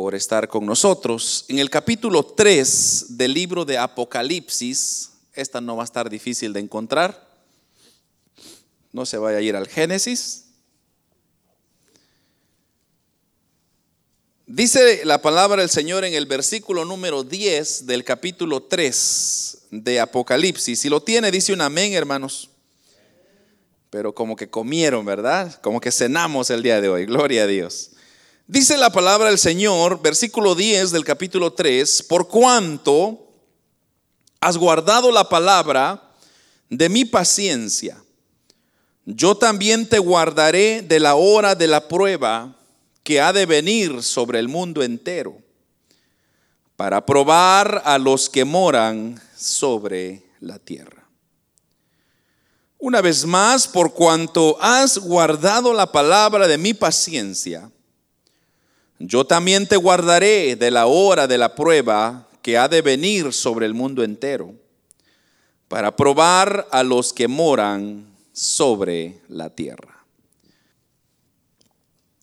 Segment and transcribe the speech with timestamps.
[0.00, 1.44] por estar con nosotros.
[1.48, 6.60] En el capítulo 3 del libro de Apocalipsis, esta no va a estar difícil de
[6.60, 7.28] encontrar.
[8.92, 10.46] No se vaya a ir al Génesis.
[14.46, 20.80] Dice la palabra del Señor en el versículo número 10 del capítulo 3 de Apocalipsis.
[20.80, 22.48] Si lo tiene, dice un amén, hermanos.
[23.90, 25.60] Pero como que comieron, ¿verdad?
[25.60, 27.04] Como que cenamos el día de hoy.
[27.04, 27.90] Gloria a Dios.
[28.50, 33.28] Dice la palabra del Señor, versículo 10 del capítulo 3, por cuanto
[34.40, 36.16] has guardado la palabra
[36.68, 38.02] de mi paciencia,
[39.04, 42.56] yo también te guardaré de la hora de la prueba
[43.04, 45.38] que ha de venir sobre el mundo entero,
[46.74, 51.08] para probar a los que moran sobre la tierra.
[52.80, 57.70] Una vez más, por cuanto has guardado la palabra de mi paciencia,
[59.00, 63.64] yo también te guardaré de la hora de la prueba que ha de venir sobre
[63.64, 64.54] el mundo entero,
[65.68, 70.04] para probar a los que moran sobre la tierra.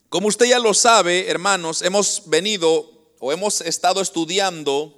[0.09, 4.93] Como usted ya lo sabe, hermanos, hemos venido o hemos estado estudiando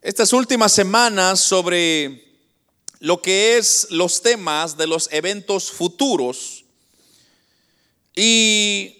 [0.00, 2.24] estas últimas semanas sobre
[2.98, 6.64] lo que es los temas de los eventos futuros.
[8.16, 8.99] Y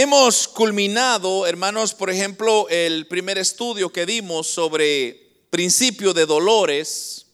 [0.00, 7.26] hemos culminado, hermanos, por ejemplo, el primer estudio que dimos sobre principio de dolores.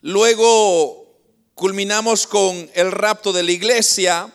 [0.00, 1.12] Luego
[1.56, 4.32] culminamos con el rapto de la iglesia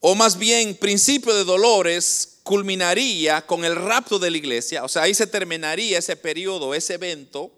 [0.00, 5.02] o más bien principio de dolores, culminaría con el rapto de la iglesia, o sea,
[5.02, 7.50] ahí se terminaría ese periodo, ese evento.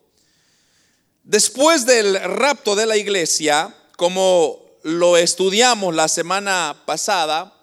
[1.24, 7.53] Después del rapto de la iglesia, como lo estudiamos la semana pasada,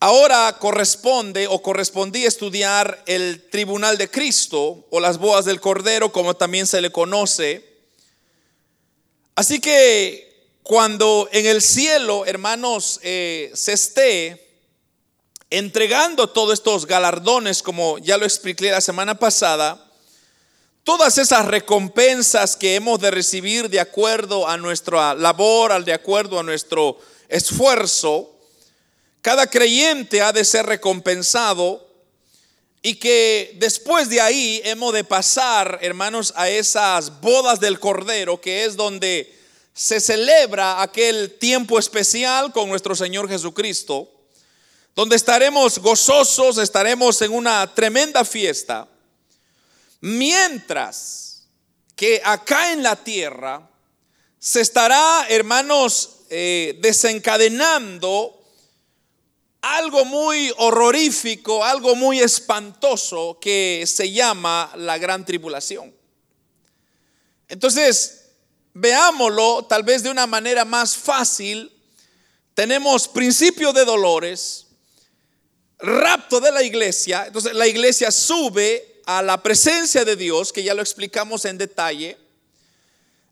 [0.00, 6.34] ahora corresponde o correspondía estudiar el tribunal de Cristo o las bodas del Cordero, como
[6.34, 7.64] también se le conoce.
[9.34, 10.30] Así que
[10.62, 14.48] cuando en el cielo, hermanos, eh, se esté
[15.50, 19.90] entregando todos estos galardones, como ya lo expliqué la semana pasada,
[20.84, 26.42] todas esas recompensas que hemos de recibir de acuerdo a nuestra labor, de acuerdo a
[26.42, 26.98] nuestro
[27.28, 28.39] esfuerzo,
[29.22, 31.86] cada creyente ha de ser recompensado
[32.82, 38.64] y que después de ahí hemos de pasar, hermanos, a esas bodas del Cordero, que
[38.64, 39.38] es donde
[39.74, 44.10] se celebra aquel tiempo especial con nuestro Señor Jesucristo,
[44.96, 48.88] donde estaremos gozosos, estaremos en una tremenda fiesta,
[50.00, 51.42] mientras
[51.94, 53.68] que acá en la tierra
[54.38, 58.39] se estará, hermanos, eh, desencadenando
[59.62, 65.94] algo muy horrorífico, algo muy espantoso que se llama la gran tribulación.
[67.48, 68.20] Entonces,
[68.74, 71.72] veámoslo tal vez de una manera más fácil.
[72.54, 74.66] Tenemos principio de dolores,
[75.78, 77.24] rapto de la iglesia.
[77.26, 82.16] Entonces la iglesia sube a la presencia de Dios, que ya lo explicamos en detalle.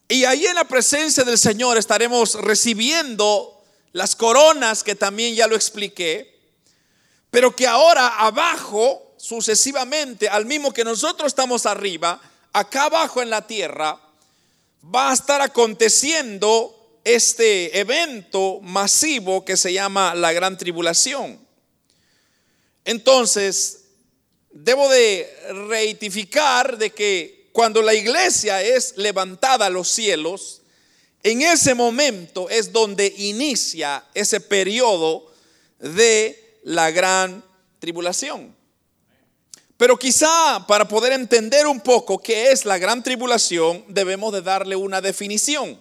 [0.09, 3.58] Y ahí en la presencia del Señor estaremos recibiendo
[3.93, 6.39] las coronas que también ya lo expliqué,
[7.31, 12.21] pero que ahora abajo, sucesivamente, al mismo que nosotros estamos arriba,
[12.53, 14.01] acá abajo en la tierra,
[14.95, 21.39] va a estar aconteciendo este evento masivo que se llama la gran tribulación.
[22.85, 23.85] Entonces,
[24.51, 25.31] debo de
[25.69, 30.58] reitificar de que cuando la iglesia es levantada a los cielos,
[31.23, 35.33] en ese momento es donde inicia ese periodo
[35.79, 37.45] de la gran
[37.79, 38.55] tribulación.
[39.77, 44.75] Pero quizá para poder entender un poco qué es la gran tribulación, debemos de darle
[44.75, 45.81] una definición.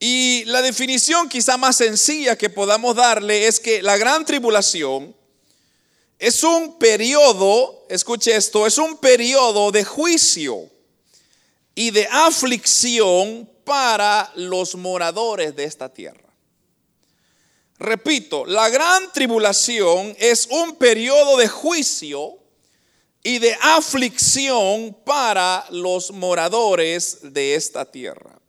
[0.00, 5.14] Y la definición quizá más sencilla que podamos darle es que la gran tribulación
[6.18, 10.68] es un periodo, escuche esto, es un periodo de juicio
[11.74, 16.32] y de aflicción para los moradores de esta tierra.
[17.78, 22.38] Repito, la gran tribulación es un periodo de juicio
[23.22, 28.40] y de aflicción para los moradores de esta tierra.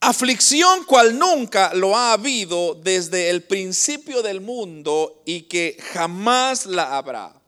[0.00, 6.96] Aflicción cual nunca lo ha habido desde el principio del mundo y que jamás la
[6.96, 7.38] habrá.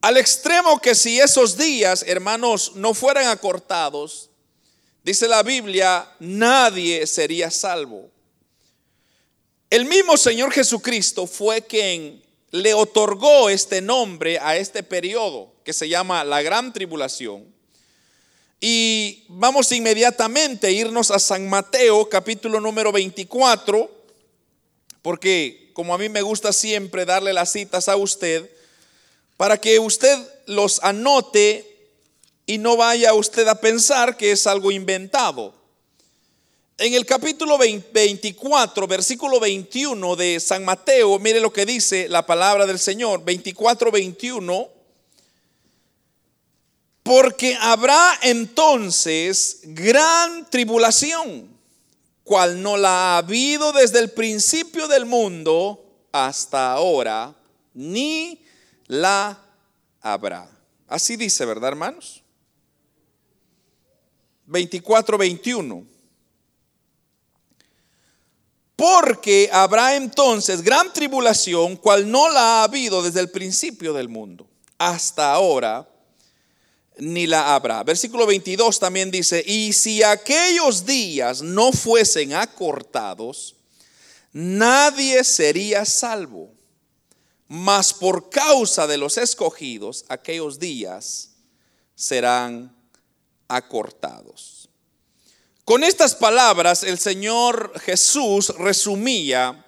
[0.00, 4.29] Al extremo que si esos días, hermanos, no fueran acortados,
[5.10, 8.08] dice la Biblia, nadie sería salvo.
[9.68, 12.22] El mismo Señor Jesucristo fue quien
[12.52, 17.44] le otorgó este nombre a este periodo que se llama la Gran Tribulación.
[18.60, 23.90] Y vamos inmediatamente a irnos a San Mateo capítulo número 24,
[25.02, 28.48] porque como a mí me gusta siempre darle las citas a usted,
[29.36, 30.16] para que usted
[30.46, 31.69] los anote
[32.50, 35.54] y no vaya usted a pensar que es algo inventado.
[36.78, 42.66] En el capítulo 24, versículo 21 de San Mateo, mire lo que dice la palabra
[42.66, 44.68] del Señor, 24, 21.
[47.04, 51.56] Porque habrá entonces gran tribulación,
[52.24, 57.32] cual no la ha habido desde el principio del mundo hasta ahora,
[57.74, 58.42] ni
[58.88, 59.40] la
[60.00, 60.50] habrá.
[60.88, 62.19] Así dice, ¿verdad, hermanos?
[64.50, 65.86] 24, 21.
[68.76, 74.48] Porque habrá entonces gran tribulación, cual no la ha habido desde el principio del mundo
[74.78, 75.86] hasta ahora,
[76.96, 77.82] ni la habrá.
[77.84, 83.56] Versículo 22 también dice, y si aquellos días no fuesen acortados,
[84.32, 86.50] nadie sería salvo,
[87.46, 91.30] mas por causa de los escogidos, aquellos días
[91.94, 92.79] serán
[93.50, 94.68] acortados.
[95.64, 99.64] Con estas palabras el Señor Jesús resumía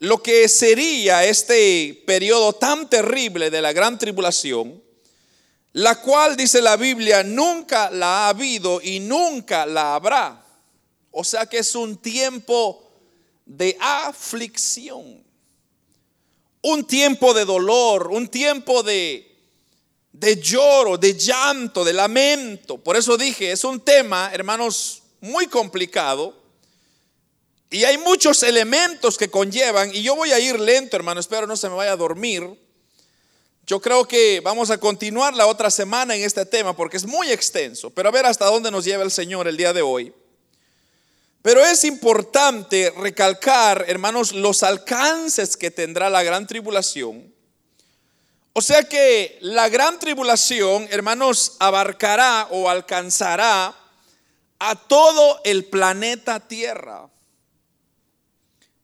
[0.00, 4.82] lo que sería este periodo tan terrible de la gran tribulación,
[5.72, 10.44] la cual, dice la Biblia, nunca la ha habido y nunca la habrá.
[11.10, 12.88] O sea que es un tiempo
[13.44, 15.24] de aflicción,
[16.62, 19.27] un tiempo de dolor, un tiempo de
[20.18, 22.76] de lloro, de llanto, de lamento.
[22.78, 26.36] Por eso dije, es un tema, hermanos, muy complicado.
[27.70, 31.56] Y hay muchos elementos que conllevan, y yo voy a ir lento, hermano, espero no
[31.56, 32.48] se me vaya a dormir.
[33.66, 37.30] Yo creo que vamos a continuar la otra semana en este tema porque es muy
[37.30, 40.12] extenso, pero a ver hasta dónde nos lleva el Señor el día de hoy.
[41.42, 47.37] Pero es importante recalcar, hermanos, los alcances que tendrá la gran tribulación
[48.58, 53.72] o sea que la gran tribulación, hermanos, abarcará o alcanzará
[54.58, 57.08] a todo el planeta Tierra.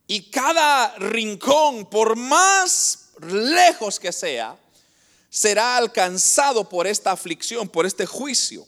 [0.07, 4.55] Y cada rincón, por más lejos que sea,
[5.29, 8.65] será alcanzado por esta aflicción, por este juicio.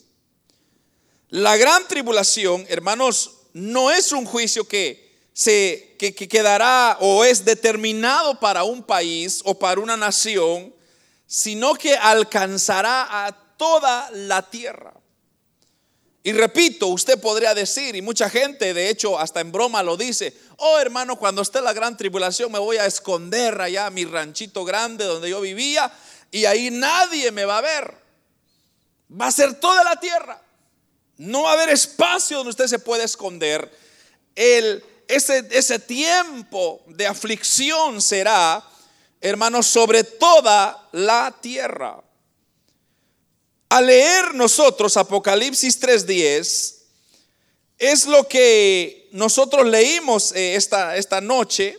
[1.29, 8.41] La gran tribulación, hermanos, no es un juicio que se que quedará o es determinado
[8.41, 10.75] para un país o para una nación,
[11.27, 14.93] sino que alcanzará a toda la tierra.
[16.23, 20.33] Y repito, usted podría decir, y mucha gente de hecho hasta en broma lo dice,
[20.57, 24.65] oh hermano, cuando esté la gran tribulación me voy a esconder allá a mi ranchito
[24.65, 25.91] grande donde yo vivía
[26.31, 27.95] y ahí nadie me va a ver.
[29.09, 30.41] Va a ser toda la tierra.
[31.17, 33.71] No va a haber espacio donde usted se pueda esconder.
[34.35, 38.61] El, ese, ese tiempo de aflicción será
[39.21, 42.03] hermanos, sobre toda la tierra.
[43.69, 46.75] Al leer nosotros Apocalipsis 3.10,
[47.77, 51.77] es lo que nosotros leímos eh, esta, esta noche.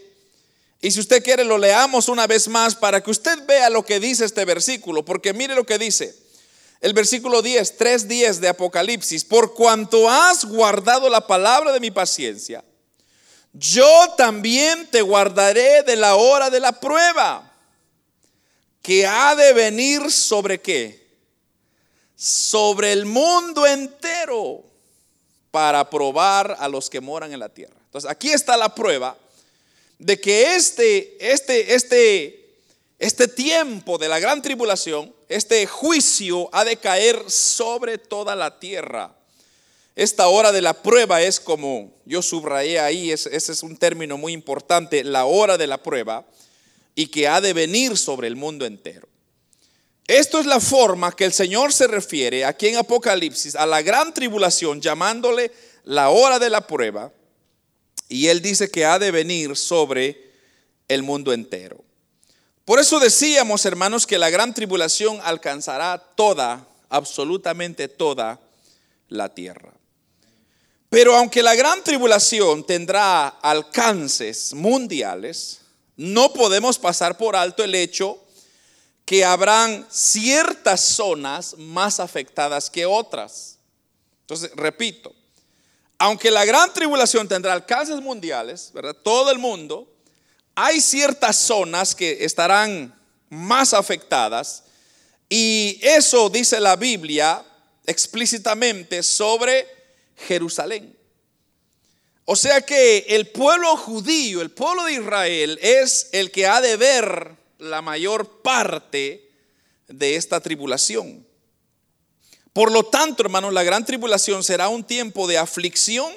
[0.81, 3.99] Y si usted quiere, lo leamos una vez más para que usted vea lo que
[3.99, 5.05] dice este versículo.
[5.05, 6.15] Porque mire lo que dice.
[6.81, 9.25] El versículo 10, 3.10 de Apocalipsis.
[9.25, 12.65] Por cuanto has guardado la palabra de mi paciencia,
[13.53, 17.53] yo también te guardaré de la hora de la prueba,
[18.83, 21.07] que ha de venir sobre qué?
[22.15, 24.65] Sobre el mundo entero
[25.51, 27.77] para probar a los que moran en la tierra.
[27.85, 29.17] Entonces, aquí está la prueba
[29.99, 32.61] de que este, este, este,
[32.99, 39.18] este tiempo de la gran tribulación, este juicio ha de caer sobre toda la tierra.
[39.99, 44.33] Esta hora de la prueba es como yo subrayé ahí, ese es un término muy
[44.33, 46.25] importante, la hora de la prueba
[46.95, 49.09] y que ha de venir sobre el mundo entero.
[50.07, 54.15] Esto es la forma que el Señor se refiere aquí en Apocalipsis a la gran
[54.15, 55.51] tribulación, llamándole
[55.83, 57.13] la hora de la prueba.
[58.09, 60.31] Y Él dice que ha de venir sobre
[60.87, 61.85] el mundo entero.
[62.65, 68.41] Por eso decíamos, hermanos, que la gran tribulación alcanzará toda, absolutamente toda
[69.09, 69.78] la tierra.
[70.91, 75.61] Pero aunque la gran tribulación tendrá alcances mundiales,
[75.97, 78.19] no podemos pasar por alto el hecho
[79.05, 83.59] que habrán ciertas zonas más afectadas que otras.
[84.23, 85.15] Entonces, repito,
[85.99, 88.95] aunque la gran tribulación tendrá alcances mundiales, ¿verdad?
[88.95, 89.93] Todo el mundo,
[90.55, 92.95] hay ciertas zonas que estarán
[93.29, 94.65] más afectadas
[95.29, 97.45] y eso dice la Biblia
[97.87, 99.78] explícitamente sobre
[100.27, 100.97] Jerusalén.
[102.25, 106.77] O sea que el pueblo judío, el pueblo de Israel, es el que ha de
[106.77, 109.31] ver la mayor parte
[109.89, 111.27] de esta tribulación.
[112.53, 116.13] Por lo tanto, hermanos, la gran tribulación será un tiempo de aflicción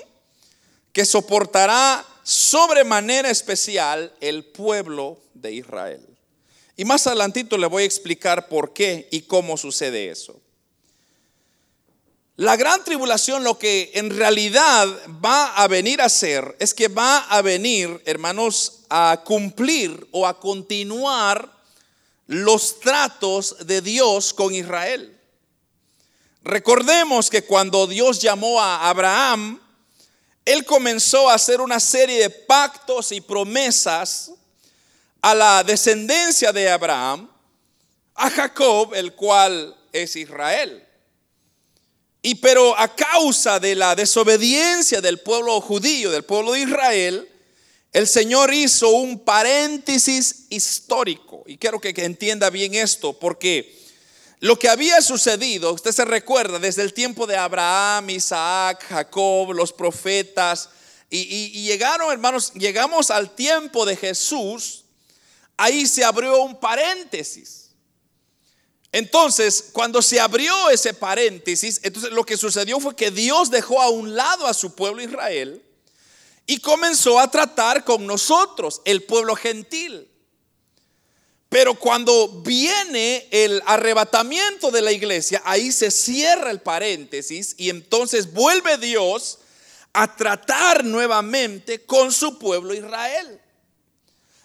[0.91, 6.05] que soportará sobremanera especial el pueblo de Israel.
[6.75, 10.41] Y más adelantito le voy a explicar por qué y cómo sucede eso.
[12.38, 14.88] La gran tribulación lo que en realidad
[15.23, 20.39] va a venir a ser es que va a venir, hermanos, a cumplir o a
[20.39, 21.51] continuar
[22.27, 25.19] los tratos de Dios con Israel.
[26.43, 29.59] Recordemos que cuando Dios llamó a Abraham,
[30.45, 34.31] él comenzó a hacer una serie de pactos y promesas
[35.21, 37.29] a la descendencia de Abraham,
[38.15, 40.88] a Jacob, el cual es Israel.
[42.22, 47.28] Y pero a causa de la desobediencia del pueblo judío, del pueblo de Israel,
[47.94, 51.44] el Señor hizo un paréntesis histórico.
[51.46, 53.75] Y quiero que, entienda bien esto, porque
[54.40, 59.74] lo que había sucedido, usted se recuerda, desde el tiempo de Abraham, Isaac, Jacob, los
[59.74, 60.70] profetas,
[61.10, 64.86] y, llegaron, hermanos, llegamos al tiempo de Jesús,
[65.58, 67.61] ahí se abrió un paréntesis.
[68.91, 73.89] Entonces, cuando se abrió ese paréntesis, entonces lo que sucedió fue que Dios dejó a
[73.89, 75.63] un lado a su pueblo Israel
[76.45, 80.10] y comenzó a tratar con nosotros, el pueblo gentil.
[81.48, 88.33] Pero cuando viene el arrebatamiento de la iglesia, ahí se cierra el paréntesis y entonces
[88.33, 89.39] vuelve Dios
[89.93, 93.39] a tratar nuevamente con su pueblo Israel.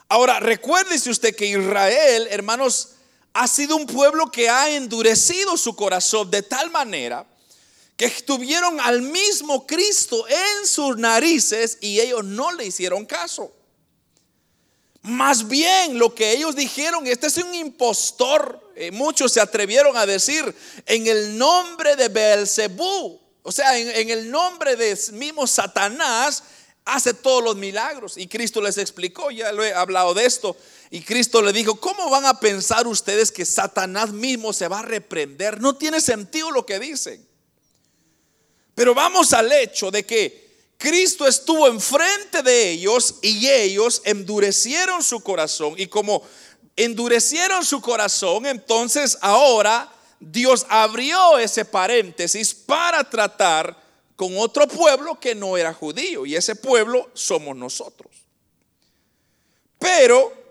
[0.08, 2.95] Ahora, recuérdese usted que Israel, hermanos,
[3.36, 7.26] ha sido un pueblo que ha endurecido su corazón de tal manera
[7.94, 13.52] que tuvieron al mismo Cristo en sus narices y ellos no le hicieron caso.
[15.02, 18.72] Más bien lo que ellos dijeron, este es un impostor.
[18.74, 20.54] Eh, muchos se atrevieron a decir
[20.86, 26.42] en el nombre de Beelzebú, o sea, en, el nombre de mismo Satanás,
[26.86, 28.16] hace todos los milagros.
[28.16, 30.56] Y Cristo les explicó, ya lo he hablado de esto.
[30.90, 34.82] Y Cristo le dijo, ¿cómo van a pensar ustedes que Satanás mismo se va a
[34.82, 35.60] reprender?
[35.60, 37.26] No tiene sentido lo que dicen.
[38.74, 40.46] Pero vamos al hecho de que
[40.78, 45.74] Cristo estuvo enfrente de ellos y ellos endurecieron su corazón.
[45.76, 46.22] Y como
[46.76, 49.90] endurecieron su corazón, entonces ahora
[50.20, 53.76] Dios abrió ese paréntesis para tratar
[54.14, 56.26] con otro pueblo que no era judío.
[56.26, 58.12] Y ese pueblo somos nosotros.
[59.78, 60.45] Pero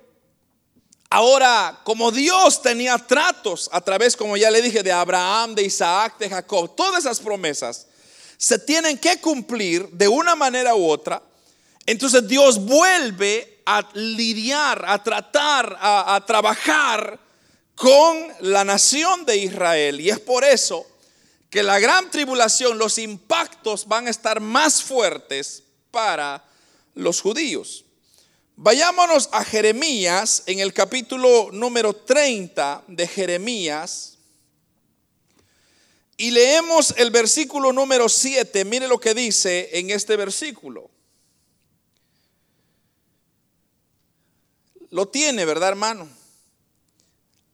[1.16, 6.18] ahora, como Dios tenía tratos a través, como ya le dije, de Abraham, de Isaac,
[6.18, 7.88] de Jacob, todas esas promesas
[8.38, 11.24] se tienen que cumplir de una manera u otra,
[11.86, 17.18] entonces Dios vuelve a lidiar, a tratar, a, trabajar
[17.76, 20.02] con la nación de Israel.
[20.02, 20.86] Y es por eso
[21.50, 26.44] que la gran tribulación, los impactos van a estar más fuertes para
[26.94, 27.85] los judíos.
[28.58, 34.18] Vayámonos a Jeremías en el capítulo número 30 de Jeremías.
[36.16, 38.64] Y leemos el versículo número 7.
[38.64, 40.90] Mire lo que dice en este versículo.
[44.90, 46.08] Lo tiene, ¿verdad, hermano?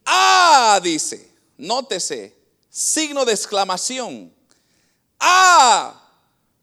[0.06, 2.36] Ah, dice, nótese,
[2.70, 4.32] signo de exclamación.
[5.20, 6.08] Ah,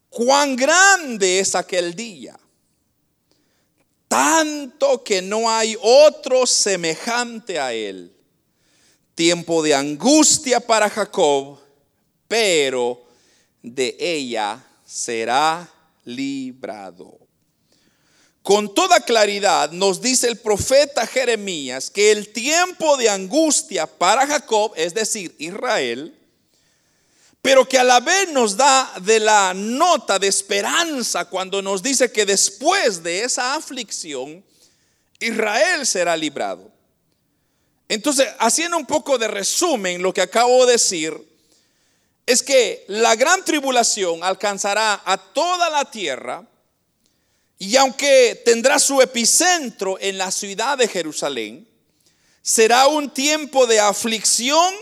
[0.09, 2.38] cuán grande es aquel día.
[4.09, 8.13] Tanto que no hay otro semejante a él.
[9.15, 11.59] Tiempo de angustia para Jacob
[12.29, 13.03] pero
[13.63, 15.69] de ella será
[16.05, 17.19] librado.
[18.43, 24.73] Con toda claridad nos dice el profeta Jeremías que el tiempo de angustia para Jacob,
[24.77, 26.18] es decir, Israel,
[27.43, 32.11] pero que a la vez nos da de la nota de esperanza cuando nos dice
[32.11, 34.45] que después de esa aflicción,
[35.21, 36.71] Israel será librado.
[37.89, 41.17] Entonces, haciendo un poco de resumen lo que acabo de decir,
[42.27, 46.47] es que la gran tribulación alcanzará a toda la tierra
[47.59, 51.67] y aunque tendrá su epicentro en la ciudad de Jerusalén,
[52.43, 54.75] será un tiempo de aflicción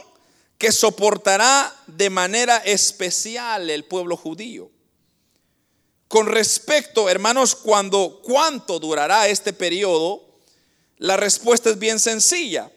[0.58, 4.70] que soportará de manera especial el pueblo judío.
[6.08, 10.24] Con respecto, hermanos, cuando cuánto durará este periodo,
[10.98, 12.70] la respuesta es bien sencilla.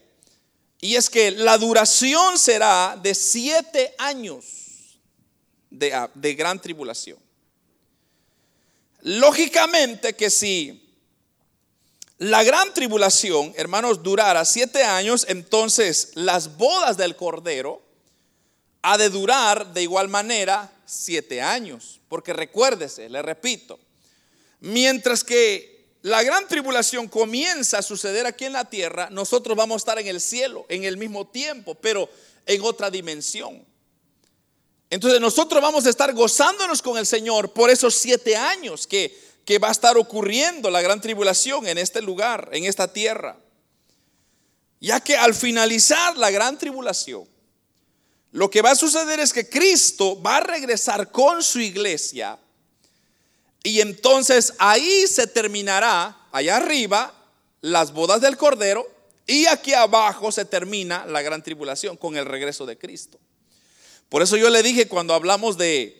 [0.81, 4.99] Y es que la duración será de siete años
[5.69, 7.19] de, de gran tribulación.
[9.01, 10.88] Lógicamente que si
[12.19, 17.81] la gran tribulación, hermanos, durara siete años, entonces las bodas del Cordero
[18.81, 22.01] ha de durar de igual manera siete años.
[22.09, 23.79] Porque recuérdese, le repito,
[24.59, 29.77] mientras que la gran tribulación comienza a suceder aquí en la tierra, nosotros vamos a
[29.77, 32.09] estar en el cielo en el mismo tiempo, pero
[32.45, 33.65] en otra dimensión.
[34.89, 39.57] Entonces nosotros vamos a estar gozándonos con el Señor por esos siete años que, que
[39.57, 43.35] va a estar ocurriendo la gran tribulación en este lugar, en esta tierra.
[44.79, 47.27] Ya que al finalizar la gran tribulación,
[48.31, 52.37] lo que va a suceder es que Cristo va a regresar con su iglesia
[53.63, 57.11] y entonces ahí se terminará, allá arriba,
[57.61, 58.87] las bodas del Cordero
[59.25, 63.17] y aquí abajo se termina la gran tribulación con el regreso de Cristo.
[64.09, 65.98] Por eso yo le dije cuando hablamos de,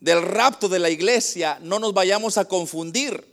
[0.00, 3.24] del rapto de la iglesia, no nos vayamos a confundir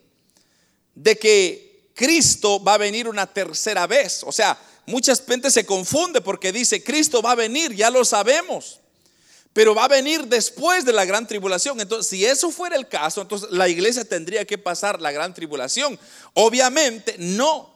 [0.96, 4.24] de que Cristo va a venir una tercera vez.
[4.26, 8.80] O sea, mucha gente se confunde porque dice, Cristo va a venir, ya lo sabemos
[9.54, 11.80] pero va a venir después de la gran tribulación.
[11.80, 15.98] Entonces, si eso fuera el caso, entonces la iglesia tendría que pasar la gran tribulación.
[16.34, 17.72] Obviamente, no.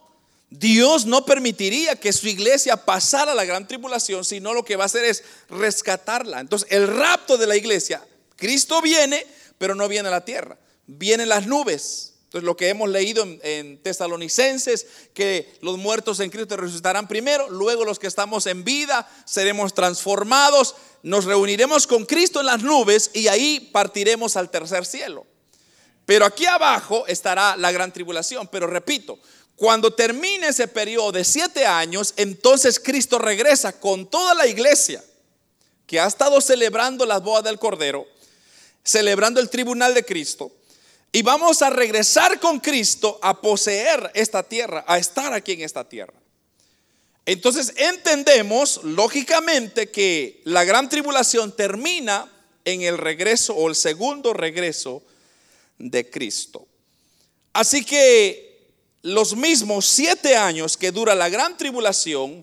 [0.50, 4.86] Dios no permitiría que su iglesia pasara la gran tribulación, sino lo que va a
[4.86, 6.40] hacer es rescatarla.
[6.40, 8.04] Entonces, el rapto de la iglesia,
[8.38, 9.26] Cristo viene,
[9.58, 12.14] pero no viene a la tierra, vienen las nubes.
[12.24, 17.84] Entonces, lo que hemos leído en, Tesalonicenses, que los muertos en Cristo resucitarán primero, luego
[17.84, 23.28] los que estamos en vida seremos transformados, nos reuniremos con Cristo en las nubes y
[23.28, 25.26] ahí partiremos al tercer cielo.
[26.04, 28.46] Pero aquí abajo estará la gran tribulación.
[28.48, 29.18] Pero repito,
[29.56, 35.02] cuando termine ese periodo de siete años, entonces Cristo regresa con toda la iglesia
[35.86, 38.06] que ha estado celebrando las bodas del Cordero,
[38.88, 40.50] celebrando el tribunal de Cristo
[41.12, 45.86] y vamos a regresar con Cristo a poseer esta tierra, a estar aquí en esta
[45.86, 46.14] tierra.
[47.26, 52.32] Entonces entendemos lógicamente que la gran tribulación termina
[52.64, 55.02] en el regreso o el segundo regreso
[55.78, 56.66] de Cristo.
[57.52, 58.70] Así que
[59.02, 62.42] los mismos siete años que dura la gran tribulación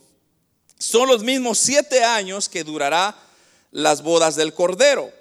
[0.78, 3.18] son los mismos siete años que durará
[3.72, 5.12] las bodas del Cordero.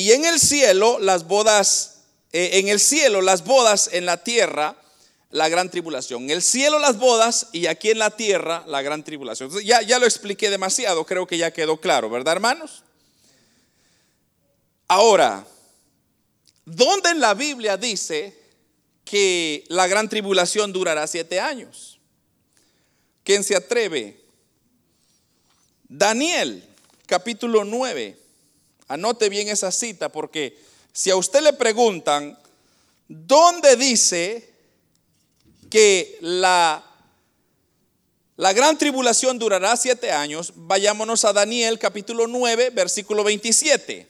[0.00, 2.00] Y en el cielo las bodas
[2.32, 4.76] eh, en el cielo las bodas, en la tierra
[5.30, 6.24] la gran tribulación.
[6.24, 9.50] En el cielo las bodas y aquí en la tierra la gran tribulación.
[9.62, 12.82] ya, ya lo expliqué demasiado, creo que ya quedó claro, ¿verdad hermanos?
[14.88, 15.46] Ahora,
[16.64, 18.36] ¿dónde en la Biblia dice
[19.04, 22.00] que la gran tribulación durará siete años?
[23.22, 24.20] ¿Quién se atreve?
[25.88, 26.64] Daniel,
[27.06, 28.19] capítulo 9.
[28.90, 30.58] Anote bien esa cita porque
[30.92, 32.36] si a usted le preguntan,
[33.06, 34.52] ¿dónde dice
[35.70, 36.84] que la,
[38.34, 40.52] la gran tribulación durará siete años?
[40.56, 44.08] Vayámonos a Daniel capítulo 9, versículo 27.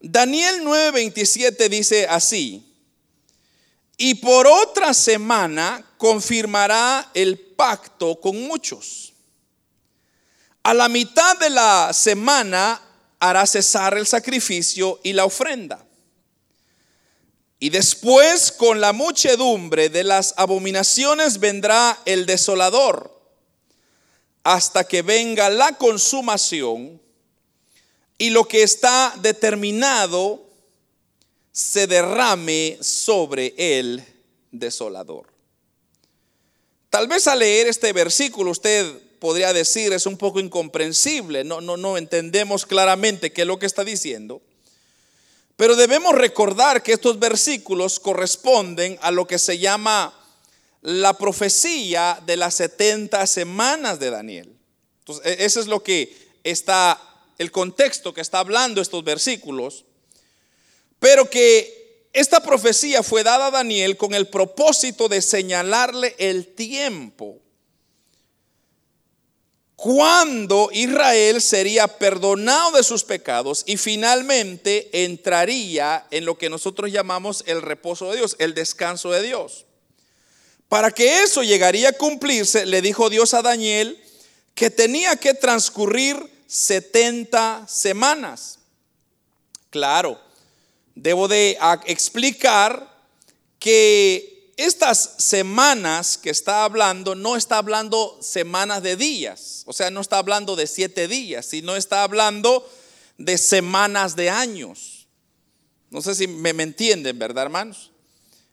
[0.00, 2.66] Daniel 9, 27 dice así,
[3.96, 9.11] y por otra semana confirmará el pacto con muchos.
[10.62, 12.80] A la mitad de la semana
[13.18, 15.84] hará cesar el sacrificio y la ofrenda.
[17.58, 23.20] Y después con la muchedumbre de las abominaciones vendrá el desolador,
[24.42, 27.00] hasta que venga la consumación
[28.18, 30.44] y lo que está determinado
[31.52, 34.04] se derrame sobre el
[34.50, 35.32] desolador.
[36.90, 41.76] Tal vez al leer este versículo usted podría decir es un poco incomprensible, no, no,
[41.76, 44.42] no entendemos claramente qué es lo que está diciendo.
[45.54, 50.12] Pero debemos recordar que estos versículos corresponden a lo que se llama
[50.80, 54.56] la profecía de las 70 semanas de Daniel.
[54.98, 57.00] Entonces, e, ese es lo que está,
[57.38, 59.84] el contexto que está hablando estos versículos.
[60.98, 67.41] Pero que esta profecía fue dada a Daniel con el propósito de señalarle el tiempo
[69.82, 77.42] cuando Israel sería perdonado de sus pecados y finalmente entraría en lo que nosotros llamamos
[77.48, 79.64] el reposo de Dios, el descanso de Dios.
[80.68, 84.00] Para que eso llegaría a cumplirse, le dijo Dios a Daniel
[84.54, 88.60] que tenía que transcurrir 70 semanas.
[89.68, 90.20] Claro,
[90.94, 92.88] debo de explicar
[93.58, 100.00] que estas semanas que está hablando no está hablando semanas de días, o sea, no
[100.00, 102.68] está hablando de siete días, sino está hablando
[103.18, 105.06] de semanas de años.
[105.90, 107.90] No sé si me, entienden, ¿verdad, hermanos?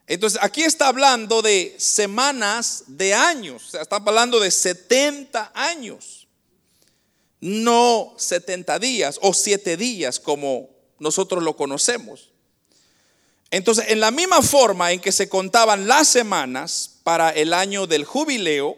[0.07, 6.27] Entonces, aquí está hablando de semanas de años, o sea, está hablando de 70 años,
[7.39, 12.31] no 70 días o 7 días como nosotros lo conocemos.
[13.51, 18.05] Entonces, en la misma forma en que se contaban las semanas para el año del
[18.05, 18.77] jubileo,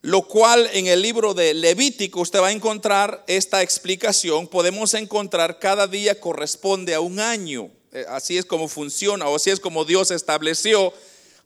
[0.00, 5.58] lo cual en el libro de Levítico usted va a encontrar esta explicación, podemos encontrar
[5.58, 7.70] cada día corresponde a un año.
[7.92, 10.92] Eh, así es como funciona o así es como Dios estableció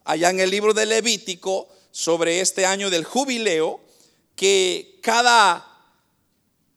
[0.05, 3.81] allá en el libro de Levítico sobre este año del jubileo,
[4.37, 5.67] que cada,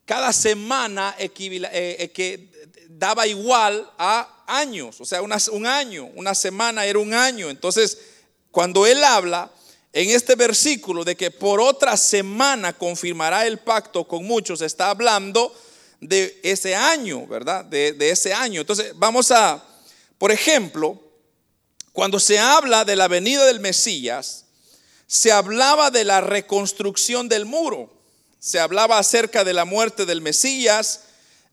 [0.05, 2.58] cada semana eh, eh, que
[2.99, 7.49] daba igual a años, o sea, un año, una semana era un año.
[7.49, 7.97] Entonces,
[8.51, 9.49] cuando él habla
[9.93, 15.55] en este versículo de que por otra semana confirmará el pacto con muchos, está hablando
[16.01, 17.63] de ese año, ¿verdad?
[17.63, 18.61] De, ese año.
[18.61, 19.63] Entonces, vamos a,
[20.17, 21.01] por ejemplo,
[21.93, 24.45] cuando se habla de la venida del Mesías,
[25.07, 27.91] se hablaba de la reconstrucción del muro,
[28.39, 31.01] se hablaba acerca de la muerte del Mesías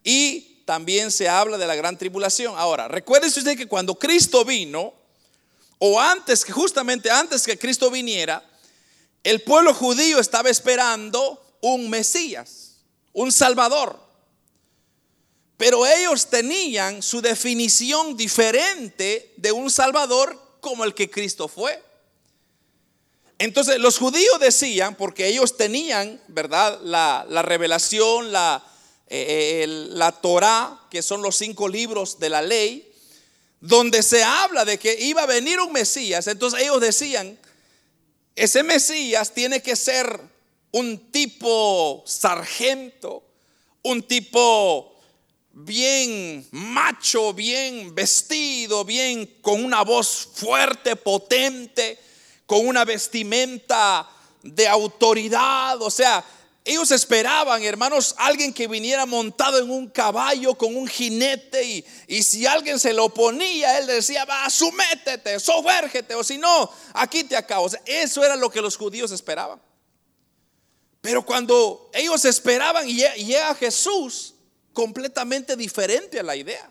[0.04, 2.55] y también se habla de la gran tribulación.
[2.59, 4.92] Ahora, recuérdese usted que cuando Cristo vino,
[5.79, 8.44] o antes que justamente antes que Cristo viniera,
[9.22, 12.81] el pueblo judío estaba esperando un Mesías,
[13.12, 14.05] un Salvador.
[15.57, 21.83] Pero ellos tenían su definición diferente de un Salvador como el que Cristo fue.
[23.38, 26.81] Entonces los judíos decían, porque ellos tenían, ¿verdad?
[26.83, 28.64] La, revelación, la,
[29.09, 32.92] eh, la Torah, que son los cinco libros de la ley,
[33.61, 36.27] donde se habla de que iba a venir un Mesías.
[36.27, 37.38] Entonces ellos decían,
[38.35, 40.21] ese Mesías tiene que ser
[40.73, 43.25] un tipo sargento,
[43.83, 44.95] un tipo
[45.53, 51.99] bien macho, bien vestido, bien con una voz fuerte, potente,
[52.45, 54.07] con una vestimenta
[54.42, 55.81] de autoridad.
[55.81, 56.23] O sea,
[56.66, 62.24] ellos esperaban, hermanos, alguien que viniera montado en un caballo con un jinete y, y
[62.24, 67.37] si alguien se lo oponía, él decía, va, sumétete, sovérgete, o si no, aquí te
[67.37, 67.70] acabo.
[67.85, 69.62] eso era lo que los judíos esperaban.
[71.00, 74.35] Pero cuando ellos esperaban y llega Jesús,
[74.72, 76.68] completamente diferente a la idea.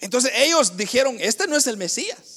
[0.00, 2.33] Entonces ellos dijeron, este no es el Mesías.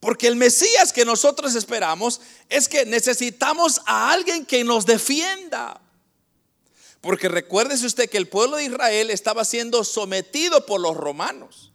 [0.00, 5.80] Porque el Mesías que nosotros esperamos es que necesitamos a alguien que nos defienda.
[7.00, 11.72] Porque recuérdese usted que el pueblo de Israel estaba siendo sometido por los romanos.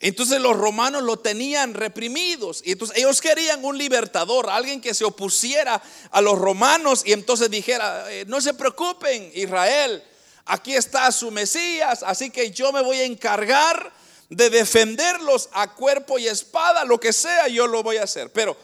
[0.00, 2.62] Entonces los romanos lo tenían reprimidos.
[2.64, 7.50] Y entonces ellos querían un libertador, alguien que se opusiera a los romanos y entonces
[7.50, 10.02] dijera, eh, no se preocupen, Israel,
[10.44, 13.92] aquí está su Mesías, así que yo me voy a encargar
[14.28, 18.32] de defenderlos a cuerpo y espada, lo que sea, yo lo voy a hacer.
[18.32, 18.56] Pero,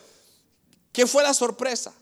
[0.92, 1.94] ¿qué fue la sorpresa?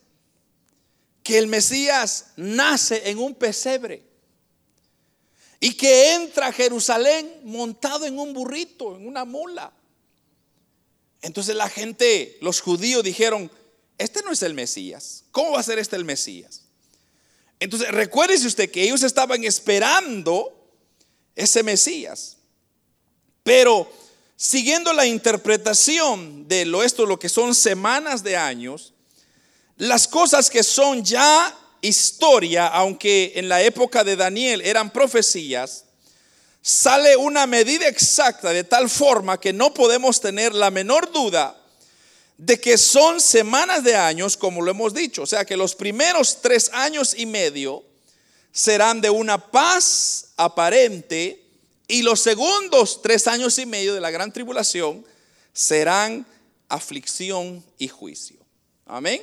[1.23, 4.03] Que el Mesías nace en un pesebre
[5.61, 9.73] y que entra a Jerusalén montado en un burrito, en una mula.
[11.20, 13.51] Entonces la gente, los judíos dijeron,
[13.99, 15.25] este no es el Mesías.
[15.31, 16.62] ¿Cómo va a ser este el Mesías?
[17.59, 20.57] Entonces, recuérdese usted que ellos estaban esperando
[21.37, 22.38] ese Mesías.
[23.51, 23.91] Pero
[24.37, 28.93] siguiendo la interpretación de lo esto, lo que son semanas de años,
[29.77, 35.83] las cosas que son ya historia, aunque en la época de Daniel eran profecías,
[36.63, 41.61] sale una medida exacta de tal forma que no podemos tener la menor duda
[42.39, 45.23] de que son semanas de años, como lo hemos dicho.
[45.23, 47.83] O sea que los primeros tres años y medio
[48.53, 51.39] serán de una paz aparente
[51.90, 55.05] y los segundos tres años y medio de la gran tribulación
[55.53, 56.26] serán
[56.68, 58.37] aflicción y juicio.
[58.87, 59.20] Amén.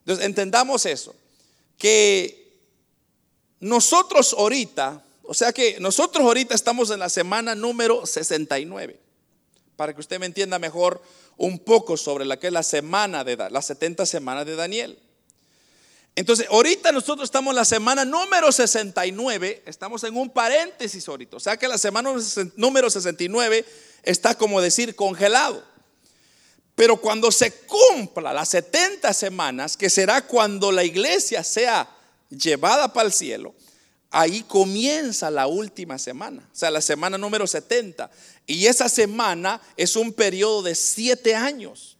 [0.00, 1.14] Entonces entendamos eso,
[1.76, 2.58] que
[3.60, 8.98] nosotros ahorita, o sea que nosotros ahorita estamos en la semana número 69,
[9.76, 11.02] para que usted me entienda mejor
[11.36, 14.98] un poco sobre la que es la semana de las 70 semanas de Daniel.
[16.18, 21.40] Entonces, ahorita nosotros estamos en la semana número 69, estamos en un paréntesis ahorita, o
[21.40, 22.12] sea que la semana
[22.56, 23.64] número 69
[24.02, 25.62] está como decir congelado.
[26.74, 31.88] Pero cuando se cumpla las 70 semanas, que será cuando la iglesia sea
[32.30, 33.54] llevada para el cielo,
[34.10, 38.10] ahí comienza la última semana, o sea, la semana número 70.
[38.44, 41.97] Y esa semana es un periodo de siete años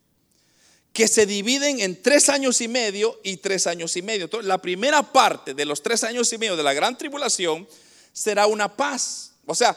[0.92, 4.24] que se dividen en tres años y medio y tres años y medio.
[4.24, 7.68] Entonces, la primera parte de los tres años y medio de la gran tribulación
[8.12, 9.32] será una paz.
[9.46, 9.76] O sea,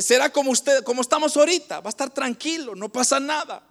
[0.00, 3.62] será como usted, como estamos ahorita, va a estar tranquilo, no pasa nada.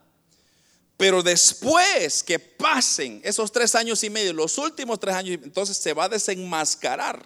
[0.98, 5.94] Pero después que pasen esos tres años y medio, los últimos tres años, entonces se
[5.94, 7.26] va a desenmascarar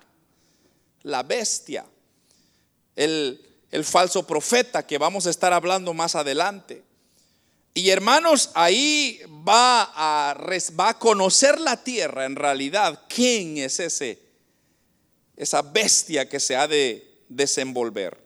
[1.01, 1.85] la bestia,
[2.95, 6.83] el, el falso profeta que vamos a estar hablando más adelante.
[7.73, 14.19] Y hermanos, ahí va a, conocer la tierra en realidad quién es ese,
[15.35, 18.21] esa bestia que se ha de desenvolver.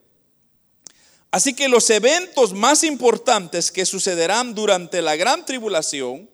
[1.31, 6.29] Así que los eventos más importantes que sucederán durante la gran tribulación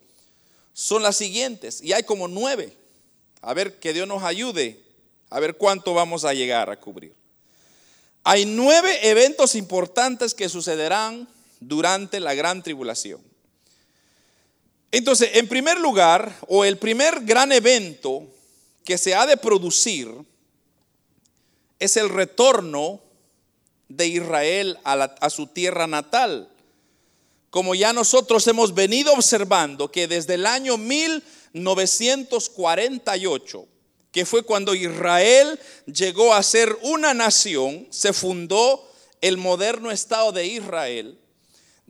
[0.74, 2.76] son las siguientes, y hay como nueve.
[3.42, 4.82] A ver, que Dios nos ayude,
[5.30, 7.14] a ver cuánto vamos a llegar a cubrir.
[8.24, 11.28] Hay nueve eventos importantes que sucederán
[11.68, 13.22] durante la gran tribulación.
[14.92, 18.28] Entonces, en primer lugar, o el primer gran evento
[18.86, 20.10] que se ha de producir
[21.80, 23.02] es el retorno
[23.90, 26.50] de Israel a, su tierra natal.
[27.50, 33.68] Como ya nosotros hemos venido observando que desde el año 1948,
[34.12, 38.90] que fue cuando Israel llegó a ser una nación, se fundó
[39.22, 41.20] el moderno Estado de Israel.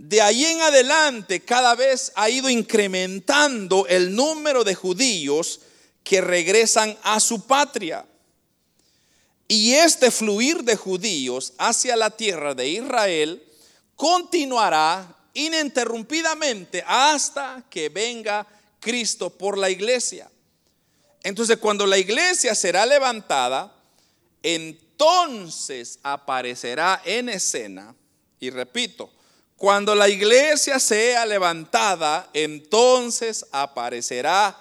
[0.06, 5.62] De ahí en adelante cada vez ha ido incrementando el número de judíos
[6.04, 8.06] que regresan a su patria.
[9.48, 13.42] Y este fluir de judíos hacia la tierra de Israel
[13.96, 18.46] continuará ininterrumpidamente hasta que venga
[18.82, 20.30] Cristo por la iglesia.
[21.24, 23.74] Entonces cuando la iglesia será levantada,
[24.42, 27.96] entonces aparecerá en escena,
[28.42, 29.10] y repito,
[29.64, 34.60] cuando la iglesia sea levantada, entonces aparecerá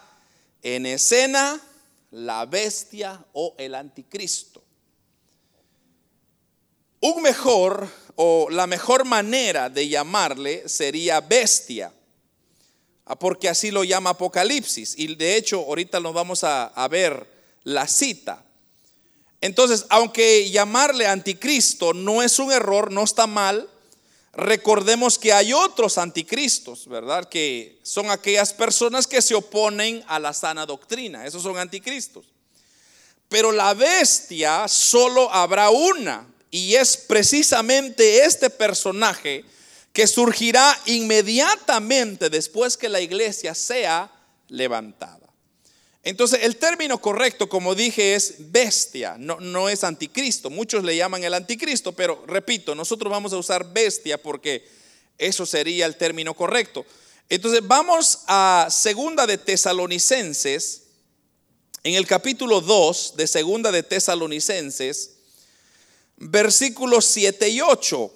[0.62, 1.60] en escena
[2.12, 4.62] la bestia o el anticristo.
[7.00, 11.92] Un mejor o la mejor manera de llamarle sería bestia,
[13.04, 14.94] ah, porque así lo llama Apocalipsis.
[14.96, 17.26] Y de hecho, ahorita nos vamos a, a ver
[17.64, 18.44] la cita.
[19.40, 23.68] Entonces, aunque llamarle anticristo no es un error, no está mal,
[24.32, 27.28] recordemos que hay otros anticristos, ¿verdad?
[27.28, 31.26] Que son aquellas personas que se oponen a la sana doctrina.
[31.26, 32.26] Esos son anticristos.
[33.28, 36.26] Pero la bestia solo habrá una.
[36.50, 39.44] Y es precisamente este personaje
[39.92, 44.10] que surgirá inmediatamente después que la iglesia sea
[44.48, 45.21] levantada.
[46.04, 50.50] Entonces, el término correcto, como dije, es bestia, no, no, es anticristo.
[50.50, 54.66] Muchos le llaman el anticristo, pero repito, nosotros vamos a usar bestia porque
[55.16, 56.84] eso sería el término correcto.
[57.28, 60.82] Entonces, vamos a segunda de Tesalonicenses,
[61.84, 65.18] en el capítulo 2 de segunda de Tesalonicenses,
[66.16, 68.12] versículos 7 y 8.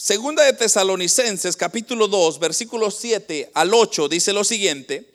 [0.00, 5.12] Segunda de Tesalonicenses, capítulo 2, versículos 7 al 8, dice lo siguiente,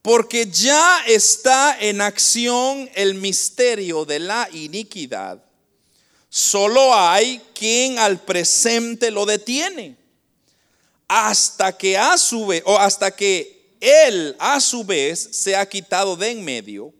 [0.00, 5.44] porque ya está en acción el misterio de la iniquidad.
[6.30, 9.98] Solo hay quien al presente lo detiene,
[11.06, 16.16] hasta que a su vez, o hasta que él a su vez se ha quitado
[16.16, 16.94] de en medio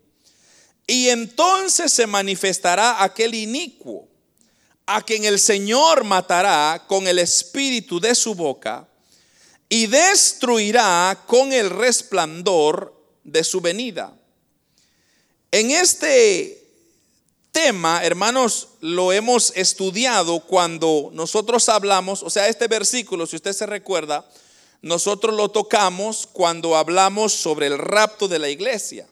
[0.87, 4.08] y entonces se manifestará aquel inicuo,
[4.91, 8.89] a quien el Señor matará con el espíritu de su boca
[9.69, 14.19] y destruirá con el resplandor de su venida.
[15.51, 16.67] En este
[17.53, 23.67] tema, hermanos, lo hemos estudiado cuando nosotros hablamos, o sea, este versículo, si usted se
[23.67, 24.27] recuerda,
[24.81, 29.07] nosotros lo tocamos cuando hablamos sobre el rapto de la iglesia.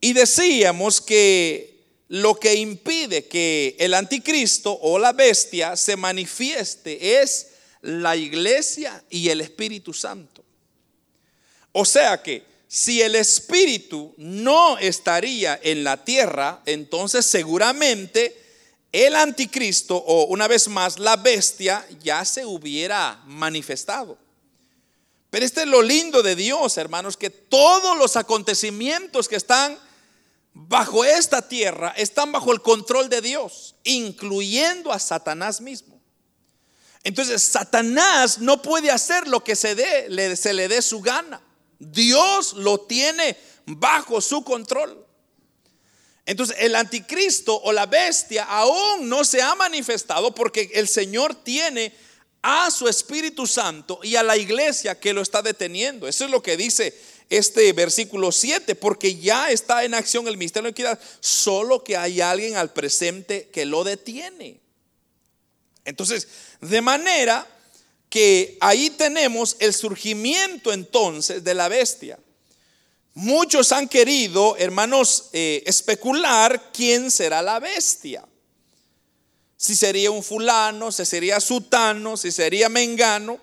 [0.00, 1.77] Y decíamos que
[2.08, 7.48] lo que impide que el anticristo o la bestia se manifieste es
[7.82, 10.42] la iglesia y el Espíritu Santo.
[11.72, 18.36] O sea que si el Espíritu no estaría en la tierra, entonces seguramente
[18.92, 24.18] el anticristo o una vez más la bestia ya se hubiera manifestado.
[25.30, 29.78] Pero este es lo lindo de Dios, hermanos, que todos los acontecimientos que están
[30.66, 36.00] bajo esta tierra están bajo el control de Dios, incluyendo a Satanás mismo.
[37.04, 41.40] Entonces, Satanás no puede hacer lo que se, dé, se le dé su gana.
[41.78, 45.06] Dios lo tiene bajo su control.
[46.26, 51.94] Entonces el anticristo o la bestia aún no se ha manifestado porque el Señor tiene
[52.42, 56.06] a su Espíritu Santo y a la iglesia que lo está deteniendo.
[56.06, 56.94] Eso es lo que dice
[57.30, 62.20] este versículo 7, porque ya está en acción el misterio de equidad, solo que hay
[62.20, 64.60] alguien al presente que lo detiene.
[65.84, 66.28] Entonces,
[66.60, 67.46] de manera
[68.08, 72.18] que ahí tenemos el surgimiento entonces de la bestia.
[73.14, 78.24] Muchos han querido, hermanos, eh, especular quién será la bestia.
[79.56, 83.40] Si sería un fulano, si sería sutano, si sería mengano.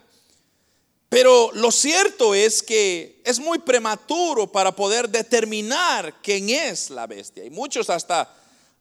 [1.10, 7.46] Pero lo cierto es que es muy prematuro para poder determinar quién es la bestia.
[7.46, 8.34] Y muchos hasta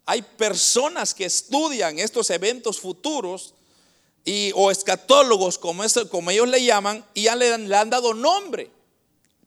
[0.07, 3.55] hay personas que estudian estos eventos futuros
[4.25, 5.83] y, o escatólogos, como,
[6.31, 8.71] ellos le llaman, y ya le han dado nombre.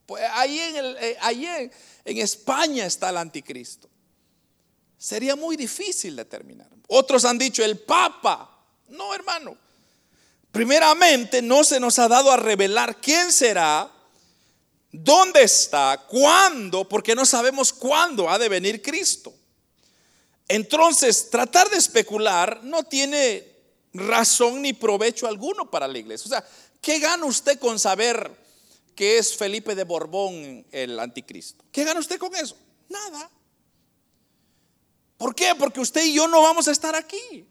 [0.08, 1.72] Pues ahí, en, eh,
[2.06, 3.90] en, España está el anticristo.
[4.98, 6.70] Sería muy difícil determinar.
[6.88, 8.50] Otros han dicho el Papa.
[8.88, 9.58] No, hermano.
[10.58, 13.92] Primeramente, no se nos ha dado a revelar quién será,
[14.92, 19.36] dónde está, cuándo, porque no sabemos cuándo ha de venir Cristo.
[20.48, 23.46] Entonces, tratar de especular no tiene
[23.94, 26.26] razón ni provecho alguno para la iglesia.
[26.26, 26.44] O sea,
[26.82, 28.36] ¿qué gana usted con saber
[28.96, 31.64] que es Felipe de Borbón el anticristo.
[31.72, 32.58] ¿Qué gana usted con eso?
[32.90, 33.30] Nada.
[35.18, 35.54] ¿Por qué?
[35.54, 37.46] Porque usted y yo no vamos a estar aquí.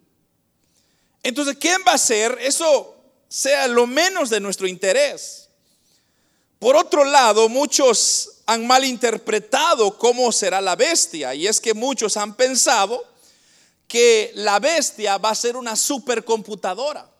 [1.22, 2.36] Entonces, ¿quién va a ser?
[2.40, 2.95] Eso
[3.28, 5.48] sea lo menos de nuestro interés.
[6.58, 11.34] Por otro lado, muchos han malinterpretado cómo será la bestia.
[11.34, 13.04] Y es que muchos han pensado
[13.88, 17.10] que la bestia va a ser una supercomputadora.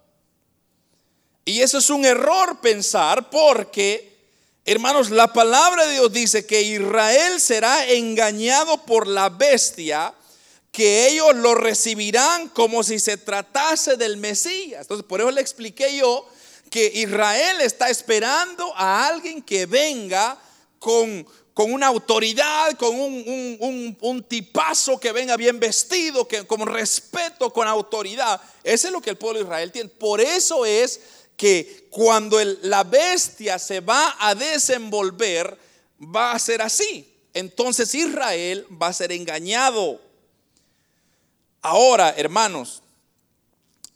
[1.45, 4.17] Y eso es un error pensar porque
[4.69, 10.13] Hermanos, la palabra de Dios dice que Israel será engañado por la bestia,
[10.77, 14.83] que ellos lo recibirán como si se tratase del Mesías.
[14.83, 16.29] Entonces, por eso le expliqué yo
[16.69, 20.39] que Israel está esperando a alguien que venga
[20.79, 27.51] con, con una autoridad, con un, un, tipazo que venga bien vestido, que con respeto,
[27.55, 28.39] con autoridad.
[28.63, 29.89] Ese es lo que el pueblo de Israel tiene.
[29.89, 31.01] Por eso es
[31.39, 35.59] que cuando la bestia se va a desenvolver,
[35.99, 37.11] va a ser así.
[37.33, 40.05] Entonces Israel va a ser engañado.
[41.69, 42.81] Ahora, hermanos,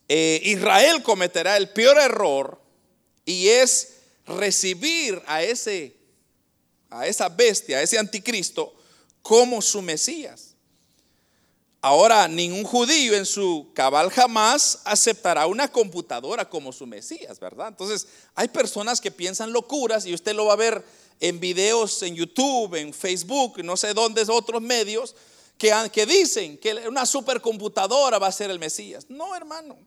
[0.08, 2.60] eh, Israel cometerá el peor error
[3.24, 5.96] y es recibir a ese
[6.90, 8.74] a esa bestia, a ese anticristo
[9.22, 10.56] como su Mesías.
[11.80, 17.68] Ahora, ningún judío en su cabal jamás aceptará una computadora como su Mesías, ¿verdad?
[17.68, 20.84] Entonces, hay personas que piensan locuras y usted lo va a ver
[21.20, 25.14] en videos en YouTube, en Facebook, no sé dónde, otros medios,
[25.60, 29.06] que, dicen que una supercomputadora va a ser el Mesías.
[29.08, 29.78] No, hermano.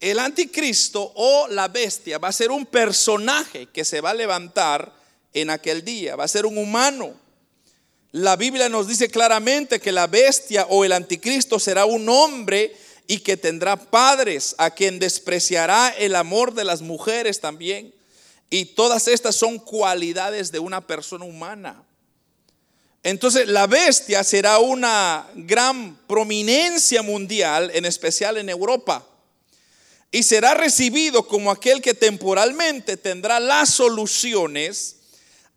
[0.00, 4.94] El anticristo o la bestia va a ser un personaje que se va a levantar
[5.32, 7.24] en aquel día, va a ser un humano
[8.14, 12.72] la Biblia nos dice claramente que la bestia o el anticristo será un hombre
[13.08, 17.92] y que tendrá padres a quien despreciará el amor de las mujeres también.
[18.50, 21.83] Y todas estas son cualidades de una persona humana.
[23.04, 29.06] Entonces la bestia será una gran prominencia mundial, en especial en Europa.
[30.10, 34.96] Y será recibido como aquel que temporalmente tendrá las soluciones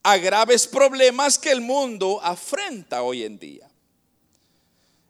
[0.03, 3.69] a graves problemas que el mundo afrenta hoy en día.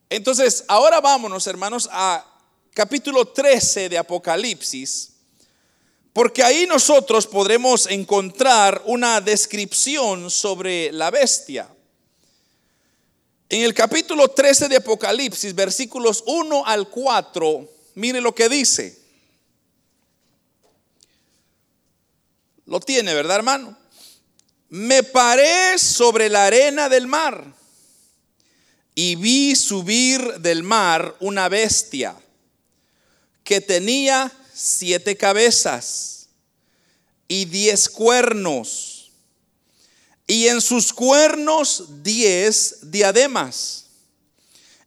[0.08, 2.24] Entonces, ahora vámonos, hermanos, a
[2.72, 5.14] capítulo 13 de Apocalipsis,
[6.14, 11.68] porque ahí nosotros podremos encontrar una descripción sobre la bestia.
[13.50, 18.98] En el capítulo 13 de Apocalipsis, versículos 1 al 4, mire lo que dice.
[22.66, 23.78] Lo tiene, ¿verdad, hermano?
[24.70, 27.54] me paré sobre la arena del mar
[28.96, 32.16] y vi subir del mar una bestia
[33.44, 36.28] que tenía siete cabezas
[37.28, 38.97] y diez cuernos
[40.28, 43.86] y en sus cuernos diez diademas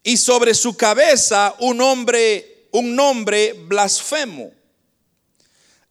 [0.05, 4.53] y sobre su cabeza un hombre un nombre blasfemo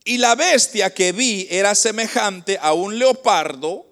[0.10, 3.86] y la bestia que vi era semejante a un leopardo,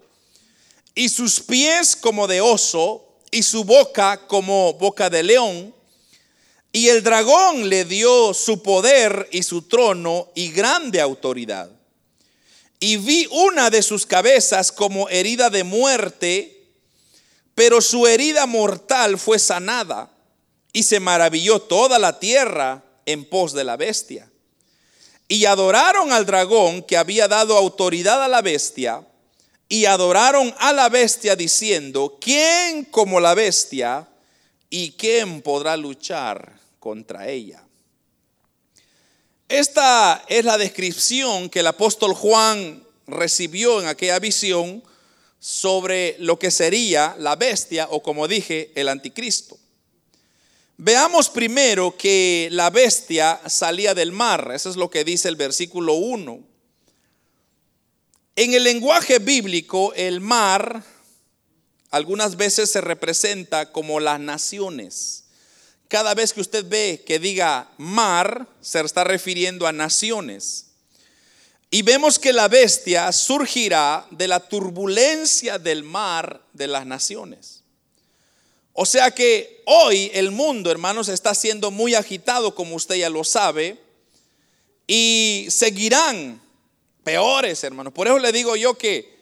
[0.92, 5.72] y sus pies como de oso, y su boca como boca de león.
[6.72, 11.70] Y el dragón le dio su poder y su trono y grande autoridad.
[12.80, 16.66] Y vi una de sus cabezas como herida de muerte,
[17.54, 20.10] pero su herida mortal fue sanada
[20.72, 24.30] y se maravilló toda la tierra en pos de la bestia.
[25.26, 29.04] Y adoraron al dragón que había dado autoridad a la bestia,
[29.68, 34.08] y adoraron a la bestia diciendo, ¿quién como la bestia
[34.70, 37.67] y quién podrá luchar contra ella?
[39.48, 44.82] Esta es la descripción que el apóstol Juan recibió en aquella visión
[45.40, 49.58] sobre lo que sería la bestia o como dije, el anticristo.
[50.76, 55.94] Veamos primero que la bestia salía del mar, eso es lo que dice el versículo
[55.94, 56.40] 1.
[58.36, 60.84] En el lenguaje bíblico, el mar
[61.90, 65.24] algunas veces se representa como las naciones.
[65.88, 70.66] Cada vez que usted ve que diga mar, se está refiriendo a naciones.
[71.70, 77.62] Y vemos que la bestia surgirá de la turbulencia del mar de las naciones.
[78.72, 83.24] O sea que hoy el mundo, hermanos, está siendo muy agitado, como usted ya lo
[83.24, 83.78] sabe,
[84.86, 86.40] y seguirán
[87.02, 87.92] peores, hermanos.
[87.92, 89.17] Por eso le digo yo que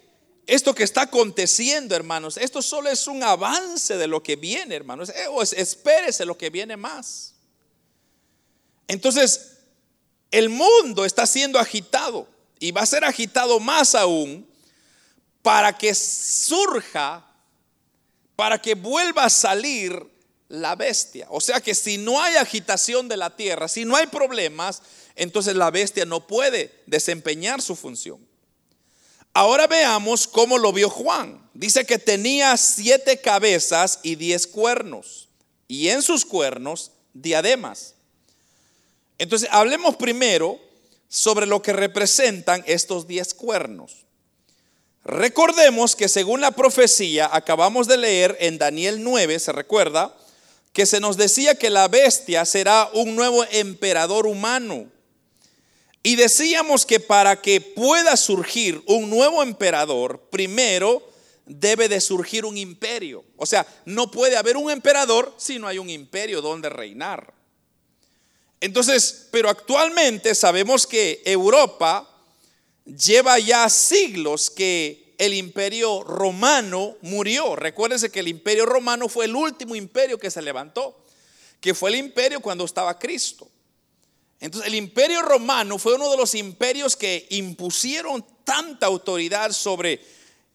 [0.47, 5.09] esto que está aconteciendo, hermanos, esto solo es un avance de lo que viene, hermanos.
[5.09, 5.27] Eh,
[5.57, 7.35] espérese lo que viene más.
[8.87, 9.57] Entonces,
[10.31, 12.29] el mundo está siendo agitado
[12.61, 14.47] y va a ser agitado más aún
[15.43, 17.27] para que surja,
[18.37, 20.07] para que vuelva a salir
[20.49, 21.27] la bestia.
[21.31, 24.83] O sea que si no hay agitación de la tierra, si no hay problemas,
[25.17, 28.26] entonces la bestia no puede desempeñar su función.
[29.37, 31.47] Ahora veamos cómo lo vio Juan.
[31.53, 35.29] Dice que tenía siete cabezas y diez cuernos,
[35.69, 37.93] y en sus cuernos diademas.
[39.19, 40.59] Entonces, hablemos primero
[41.11, 44.07] sobre lo que representan estos diez cuernos.
[45.05, 50.17] Recordemos que según la profecía, acabamos de leer en Daniel 9, se recuerda,
[50.73, 54.87] que se nos decía que la bestia será un nuevo emperador humano
[56.07, 61.03] y decíamos que para que pueda surgir un nuevo emperador, primero
[61.47, 63.25] debe de surgir un imperio.
[63.37, 67.35] O sea, no puede haber un emperador si no hay un imperio donde reinar.
[68.61, 72.09] Entonces, pero actualmente sabemos que Europa
[72.85, 77.57] lleva ya siglos que el imperio romano murió.
[77.57, 81.05] Recuérdense que el imperio romano fue el último imperio que se levantó,
[81.61, 83.51] que fue el imperio cuando estaba Cristo.
[84.41, 90.01] Entonces el imperio romano fue uno de los imperios que impusieron tanta autoridad sobre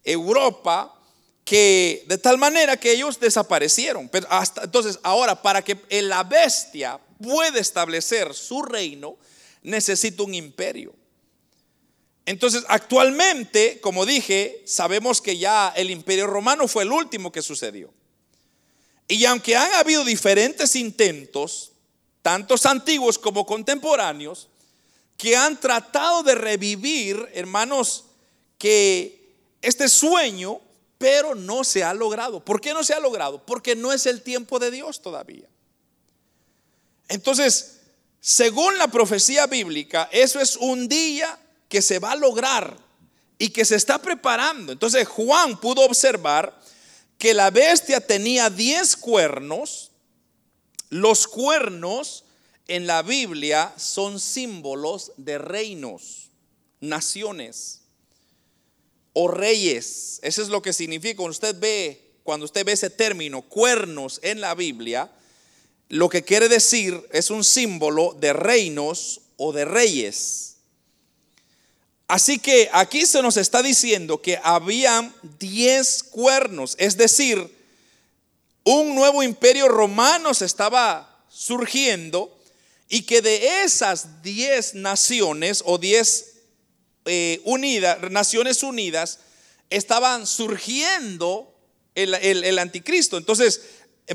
[0.04, 0.98] Europa
[1.44, 4.08] que de tal manera que ellos desaparecieron.
[4.10, 9.18] Pero hasta, entonces ahora para que la bestia pueda establecer su reino
[9.64, 10.94] necesita un imperio.
[12.26, 17.92] Entonces actualmente, como dije, sabemos que ya el imperio romano fue el último que sucedió.
[19.08, 21.71] Y aunque han habido diferentes intentos,
[22.22, 24.48] tantos antiguos como contemporáneos,
[25.18, 28.06] que han tratado de revivir, hermanos,
[28.58, 30.60] que este sueño,
[30.98, 32.44] pero no se ha logrado.
[32.44, 33.46] ¿Por qué no se ha logrado?
[33.46, 35.48] Porque no es el tiempo de Dios todavía.
[37.08, 37.82] Entonces,
[38.20, 41.38] según la profecía bíblica, eso es un día
[41.70, 42.78] que se va a lograr
[43.38, 44.72] y que se está preparando.
[44.72, 46.60] Entonces Juan pudo observar
[47.18, 49.91] que la bestia tenía diez cuernos
[50.92, 52.26] los cuernos
[52.68, 56.30] en la Biblia son símbolos de reinos,
[56.82, 57.80] naciones
[59.14, 60.20] o reyes.
[60.22, 61.16] Eso es lo que significa.
[61.16, 65.10] Cuando usted ve, cuando usted ve ese término, cuernos en la Biblia,
[65.88, 70.58] lo que quiere decir es un símbolo de reinos o de reyes.
[72.10, 77.50] Así que aquí se nos está diciendo que habían diez cuernos, es decir,
[78.64, 82.38] un nuevo imperio romano se estaba surgiendo
[82.90, 86.34] y que de esas diez naciones o diez
[87.06, 89.20] eh, unidas, naciones unidas
[89.70, 91.56] estaban surgiendo
[91.96, 93.18] el, el anticristo.
[93.18, 93.62] Entonces,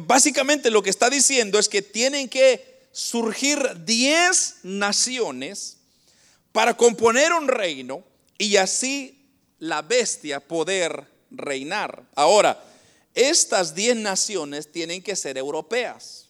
[0.02, 5.78] básicamente lo que está diciendo es que tienen que surgir diez naciones
[6.52, 8.04] para componer un reino
[8.38, 9.26] y así
[9.58, 12.04] la bestia poder reinar.
[12.14, 12.62] Ahora,
[13.16, 16.26] estas diez naciones tienen que ser europeas.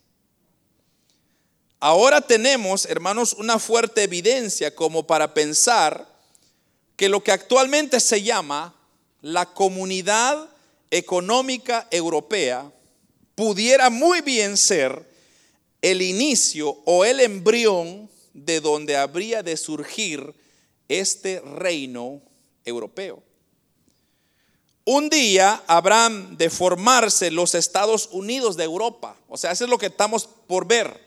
[1.80, 6.08] Ahora tenemos, hermanos, una fuerte evidencia como para pensar
[6.96, 8.74] que lo que actualmente se llama
[9.20, 10.48] la comunidad
[10.90, 12.72] económica europea
[13.34, 15.04] pudiera muy bien ser
[15.82, 20.34] el inicio o el embrión de donde habría de surgir
[20.88, 22.22] este reino
[22.64, 23.22] europeo.
[24.88, 29.16] Un día habrán de formarse los Estados Unidos de Europa.
[29.28, 31.04] O sea, eso es lo que estamos por ver.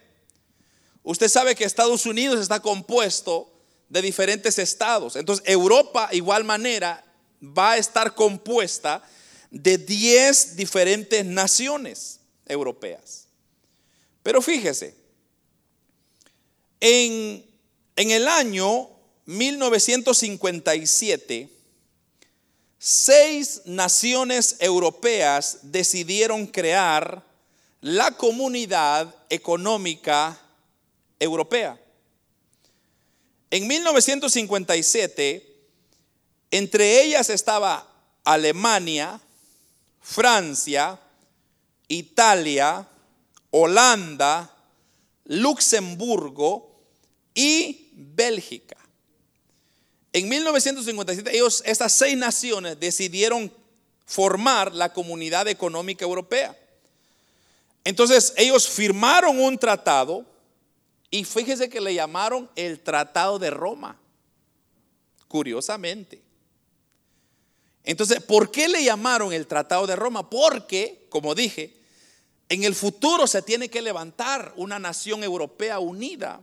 [1.01, 3.49] Usted sabe que Estados Unidos está compuesto
[3.88, 5.15] de diferentes estados.
[5.15, 7.05] Entonces, Europa, igual manera,
[7.41, 9.01] va a estar compuesta
[9.49, 13.30] de 10 diferentes naciones europeas.
[14.23, 14.93] Pero fíjese,
[16.82, 17.45] en,
[17.95, 18.89] en el año
[19.25, 21.59] 1957,
[22.80, 27.23] seis naciones europeas decidieron crear
[27.82, 30.39] la comunidad económica
[31.19, 31.80] europea.
[33.51, 35.45] En 1957,
[36.51, 37.86] entre ellas estaba
[38.23, 39.19] Alemania,
[40.01, 40.99] Francia,
[41.88, 42.88] Italia,
[43.51, 44.55] Holanda,
[45.25, 46.82] Luxemburgo
[47.34, 48.78] y Bélgica.
[50.12, 53.51] En 1957 ellos, estas seis naciones decidieron
[54.05, 56.57] formar la Comunidad Económica Europea.
[57.84, 60.26] Entonces ellos firmaron un tratado
[61.12, 63.99] y fíjese que le llamaron el Tratado de Roma,
[65.28, 66.22] curiosamente.
[67.84, 70.30] Entonces, ¿por qué le llamaron el Tratado de Roma?
[70.30, 71.76] Porque, como dije,
[72.49, 76.41] en el futuro se tiene que levantar una nación europea unida,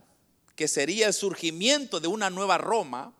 [0.55, 3.13] que sería el surgimiento de una nueva Roma,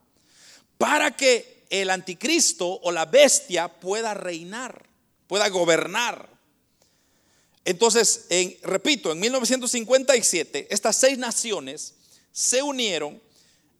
[0.78, 4.86] para que el anticristo o la bestia pueda reinar,
[5.28, 6.30] pueda gobernar.
[7.65, 8.28] Entonces,
[8.61, 11.95] repito, en 1957, estas seis naciones
[12.32, 13.21] se unieron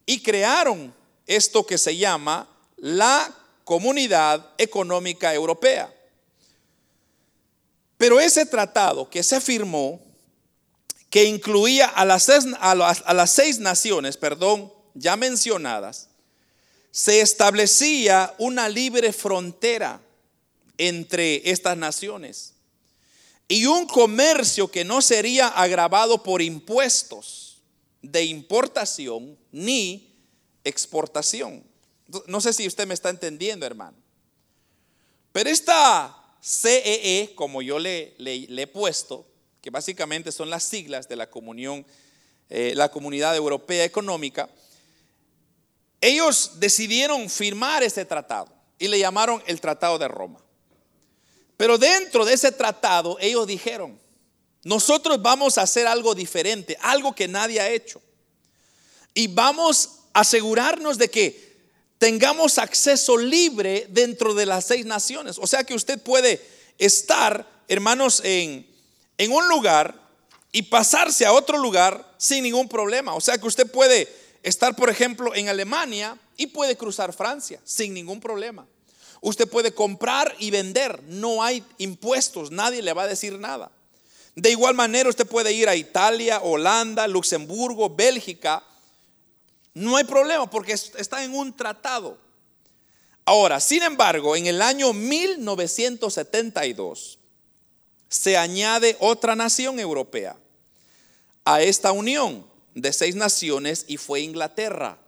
[0.04, 0.94] y crearon
[1.26, 3.34] esto que se llama la
[3.64, 5.94] Comunidad Económica Europea.
[7.98, 10.00] Pero ese tratado que se firmó,
[11.10, 16.07] que incluía a las seis, a las, seis naciones, perdón, ya mencionadas,
[16.90, 20.00] se establecía una libre frontera
[20.76, 22.54] entre estas naciones
[23.48, 27.62] y un comercio que no sería agravado por impuestos
[28.02, 30.14] de importación ni
[30.64, 31.64] exportación.
[32.26, 33.96] No sé si usted me está entendiendo, hermano.
[35.32, 39.26] Pero esta CEE, e, como yo le, he puesto,
[39.60, 41.86] que básicamente son las siglas de la comunión,
[42.48, 44.48] eh, la comunidad europea económica,
[46.00, 50.40] ellos decidieron firmar ese tratado y le llamaron el Tratado de Roma.
[51.56, 53.98] Pero dentro de ese tratado ellos dijeron,
[54.62, 58.00] nosotros vamos a hacer algo diferente, algo que nadie ha hecho.
[59.14, 61.48] Y vamos a asegurarnos de que
[61.98, 65.36] tengamos acceso libre dentro de las seis naciones.
[65.40, 66.40] O sea que usted puede
[66.78, 68.66] estar, hermanos, en,
[69.16, 70.00] en un lugar
[70.52, 73.14] y pasarse a otro lugar sin ningún problema.
[73.14, 74.08] O sea que usted puede
[74.42, 78.66] estar, por ejemplo, en Alemania y puede cruzar Francia sin ningún problema.
[79.20, 83.72] Usted puede comprar y vender, no hay impuestos, nadie le va a decir nada.
[84.36, 88.62] De igual manera, usted puede ir a Italia, Holanda, Luxemburgo, Bélgica
[89.78, 92.18] no hay problema porque está en un tratado.
[93.24, 97.20] Ahora, sin embargo, en el año 1972
[98.08, 100.36] se añade otra nación europea
[101.44, 102.44] a esta unión
[102.80, 104.98] de seis naciones y fue Inglaterra.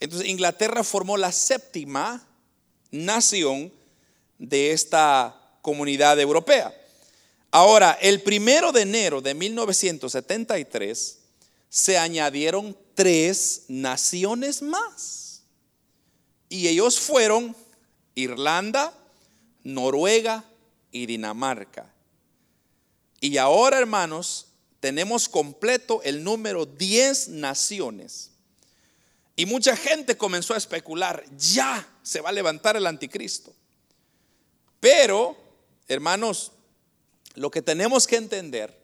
[0.00, 2.26] Entonces Inglaterra formó la séptima
[2.90, 3.72] nación
[4.38, 6.74] de esta comunidad europea.
[7.50, 11.18] Ahora, el primero de enero de 1973
[11.68, 15.42] se añadieron tres naciones más.
[16.48, 17.54] Y ellos fueron
[18.14, 18.94] Irlanda,
[19.62, 20.44] Noruega
[20.90, 21.92] y Dinamarca.
[23.20, 24.46] Y ahora, hermanos,
[24.80, 28.30] tenemos completo el número 10 naciones.
[29.36, 33.54] Y mucha gente comenzó a especular, ya se va a levantar el anticristo.
[34.80, 35.36] Pero,
[35.86, 36.52] hermanos,
[37.34, 38.78] lo que tenemos que entender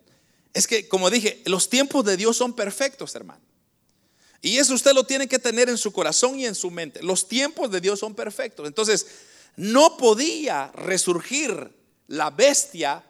[0.55, 3.43] es que, como dije, los tiempos de Dios son perfectos, hermano.
[4.43, 7.03] Y eso usted lo tiene que tener en su corazón y en su mente.
[7.03, 8.67] Los tiempos de Dios son perfectos.
[8.67, 9.07] Entonces,
[9.57, 11.73] no podía resurgir
[12.07, 13.05] la bestia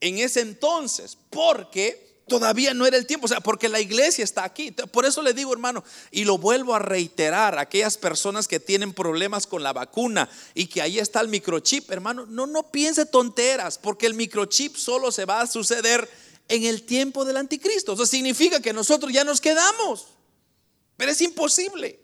[0.00, 3.24] en ese entonces porque todavía no era el tiempo.
[3.24, 4.70] O sea, porque la iglesia está aquí.
[4.70, 9.46] Por eso le digo, hermano, y lo vuelvo a reiterar, aquellas personas que tienen problemas
[9.46, 14.06] con la vacuna y que ahí está el microchip, hermano, no, no piense tonteras, porque
[14.06, 16.08] el microchip solo se va a suceder
[16.48, 17.94] en el tiempo del anticristo.
[17.94, 20.06] Eso significa que nosotros ya nos quedamos.
[20.96, 22.00] Pero es imposible.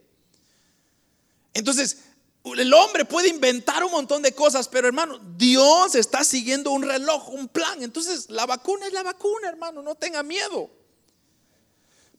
[1.52, 1.98] Entonces,
[2.44, 7.30] el hombre puede inventar un montón de cosas, pero hermano, Dios está siguiendo un reloj,
[7.30, 7.82] un plan.
[7.82, 10.70] Entonces, la vacuna es la vacuna, hermano, no tenga miedo.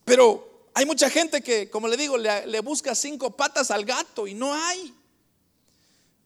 [0.04, 4.34] Pero Hay mucha gente que, como le digo, le, busca cinco patas al gato y
[4.34, 4.94] no hay.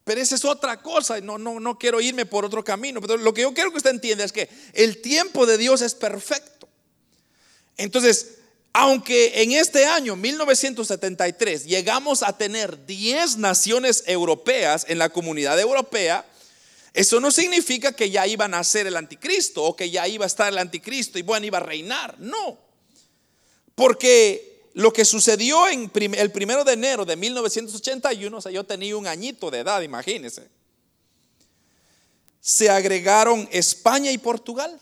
[0.03, 2.99] Pero esa es otra cosa, no, no, no quiero irme por otro camino.
[2.99, 5.95] Pero lo que yo quiero que usted entienda es que el tiempo de Dios es
[5.95, 6.67] perfecto.
[7.77, 8.39] Entonces,
[8.73, 16.25] aunque en este año, 1973, llegamos a tener 10 naciones europeas en la comunidad europea,
[16.93, 20.27] eso no significa que ya iba a nacer el anticristo o que ya iba a
[20.27, 22.17] estar el anticristo y bueno, iba a reinar.
[22.19, 22.57] No.
[23.75, 28.95] Porque lo que sucedió en el primero de enero de 1981, o sea, yo tenía
[28.95, 30.47] un añito de edad, imagínense.
[32.39, 34.79] Se agregaron España y Portugal,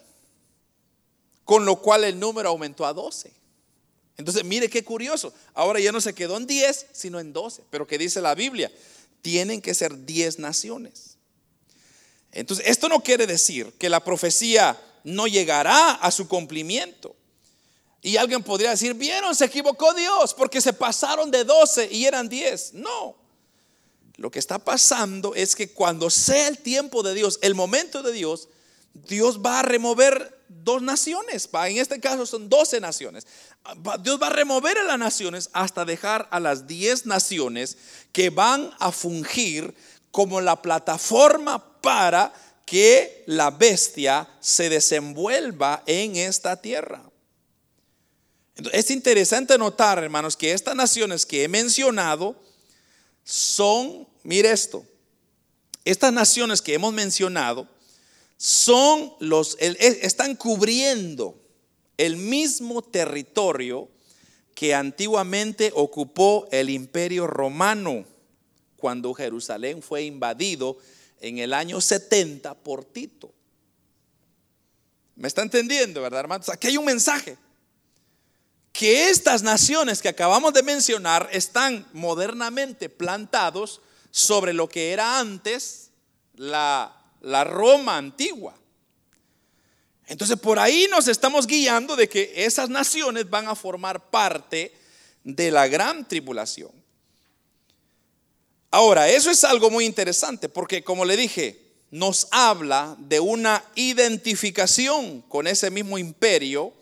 [1.44, 3.39] con lo cual el número aumentó a 12.
[4.20, 5.34] Entonces, mire qué curioso.
[5.54, 7.64] Ahora ya no se quedó en 10, sino en 12.
[7.70, 8.70] Pero que dice la Biblia,
[9.22, 11.16] tienen que ser 10 naciones.
[12.34, 17.16] Entonces, esto no quiere decir que la profecía no llegará a su cumplimiento.
[18.02, 22.28] Y alguien podría decir, vieron, se equivocó Dios porque se pasaron de 12 y eran
[22.28, 22.74] 10.
[22.74, 23.16] No.
[24.18, 28.12] Lo que está pasando es que cuando sea el tiempo de Dios, el momento de
[28.12, 28.50] Dios,
[28.94, 31.50] Dios va a remover dos naciones.
[31.54, 33.26] En este caso son 12 naciones.
[34.02, 37.78] Dios va a remover a las naciones hasta dejar a las 10 naciones
[38.12, 39.74] que van a fungir
[40.12, 42.34] como la plataforma para
[42.66, 47.04] que la bestia se desenvuelva en esta tierra.
[48.74, 52.36] Es interesante notar, hermanos, que estas naciones que he mencionado
[53.24, 54.86] son, mire esto,
[55.86, 57.68] estas naciones que hemos mencionado
[58.42, 61.38] son los, están cubriendo
[61.98, 63.90] el mismo territorio
[64.56, 68.06] que antiguamente ocupó el imperio romano
[68.78, 70.78] cuando Jerusalén fue invadido
[71.20, 73.34] en el año 70 por Tito.
[75.18, 76.48] ¿Me está entendiendo, verdad, hermanos?
[76.48, 77.38] Aquí hay un mensaje
[78.72, 83.82] que estas naciones que acabamos de mencionar están modernamente plantados
[84.12, 85.90] sobre lo que era antes
[86.36, 88.56] la, la Roma antigua.
[90.08, 94.74] Entonces por ahí nos estamos guiando de que esas naciones van a formar parte
[95.24, 96.72] de la gran tribulación.
[98.72, 101.60] Ahora, eso es algo muy interesante porque como le dije,
[101.92, 106.74] nos habla de una identificación con ese mismo imperio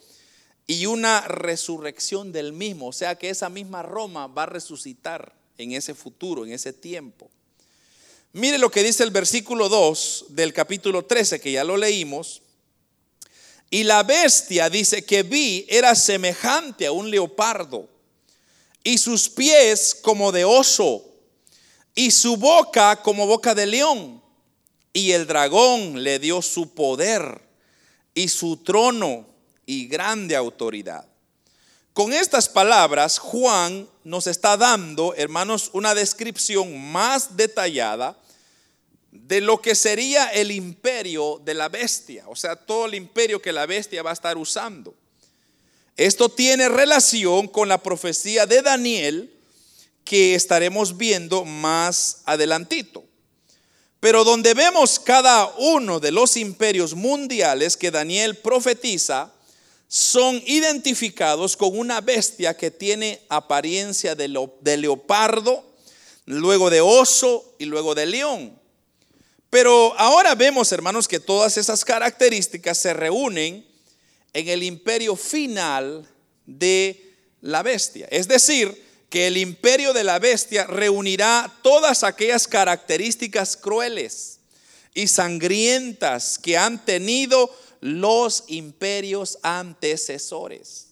[0.65, 2.87] y una resurrección del mismo.
[2.87, 7.29] O sea que esa misma Roma va a resucitar en ese futuro, en ese tiempo.
[8.37, 12.43] Mire lo que dice el versículo 2 del capítulo 13, que ya lo leímos.
[13.71, 17.89] Y la bestia, dice, que vi era semejante a un leopardo,
[18.83, 21.03] y sus pies como de oso,
[21.95, 24.21] y su boca como boca de león.
[24.93, 27.41] Y el dragón le dio su poder
[28.13, 29.25] y su trono
[29.65, 31.07] y grande autoridad.
[31.91, 38.15] Con estas palabras, Juan nos está dando, hermanos, una descripción más detallada
[39.23, 43.51] de lo que sería el imperio de la bestia, o sea, todo el imperio que
[43.51, 44.93] la bestia va a estar usando.
[45.95, 49.33] Esto tiene relación con la profecía de Daniel
[50.03, 53.03] que estaremos viendo más adelantito.
[53.99, 59.33] Pero donde vemos cada uno de los imperios mundiales que Daniel profetiza,
[59.87, 64.27] son identificados con una bestia que tiene apariencia de,
[64.77, 65.65] leopardo,
[66.25, 68.59] luego de oso y luego de león.
[69.49, 73.65] Pero ahora vemos, hermanos, que todas esas características se reúnen
[74.33, 76.07] en el imperio final
[76.45, 78.07] de la bestia.
[78.11, 84.39] Es decir, que el imperio de la bestia reunirá todas aquellas características crueles
[84.93, 90.87] y sangrientas que han tenido los imperios antecesores.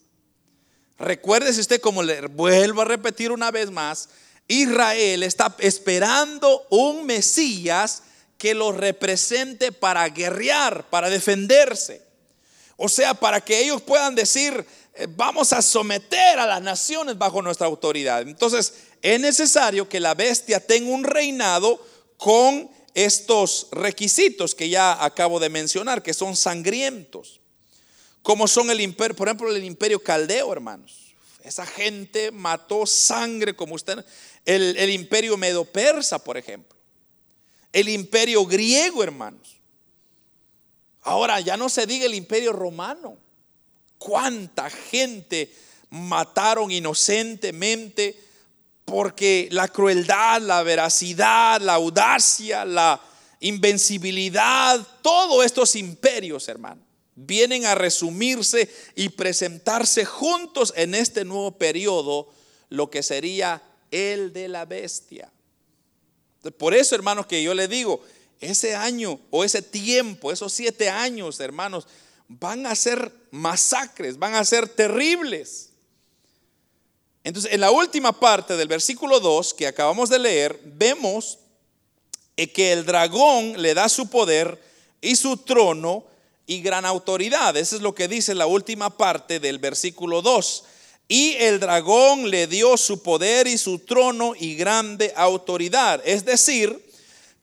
[0.98, 4.10] Recuérdese usted, como le vuelvo a repetir una vez más,
[4.48, 8.04] Israel está esperando un Mesías
[8.38, 12.02] que lo represente para guerrear, para defenderse.
[12.78, 14.66] O sea, para que ellos puedan decir,
[14.96, 18.22] eh, vamos a someter a las naciones bajo nuestra autoridad.
[18.22, 21.82] Entonces, es necesario que la bestia tenga un reinado
[22.18, 27.40] con estos requisitos que ya acabo de mencionar, que son sangrientos,
[28.22, 31.14] como son el imperio, por ejemplo, el imperio caldeo, hermanos.
[31.44, 34.04] Esa gente mató sangre como usted,
[34.46, 36.75] el, el imperio medo-persa, por ejemplo,
[37.76, 39.58] el imperio griego, hermanos.
[41.02, 43.18] Ahora ya no se diga el imperio romano.
[43.98, 45.54] ¿Cuánta gente
[45.90, 48.26] mataron inocentemente?
[48.86, 53.02] porque la crueldad, la veracidad, la audacia, la
[53.40, 56.82] invencibilidad, todos estos imperios, hermano,
[57.16, 62.30] vienen a resumirse y presentarse juntos en este nuevo periodo,
[62.70, 65.32] lo que sería el de la bestia.
[66.52, 68.02] Por eso, hermanos, que yo le digo,
[68.40, 71.88] ese año o ese tiempo, esos siete años, hermanos,
[72.28, 75.70] van a ser masacres, van a ser terribles.
[77.24, 81.40] Entonces, en la última parte del versículo 2 que acabamos de leer, vemos
[82.36, 84.62] que el dragón le da su poder
[85.02, 86.06] y su trono
[86.46, 87.56] y gran autoridad.
[87.58, 90.64] Eso es lo que dice la última parte del versículo 2.
[91.08, 96.02] Y el dragón le dio su poder y su trono y grande autoridad.
[96.06, 96.84] Es decir,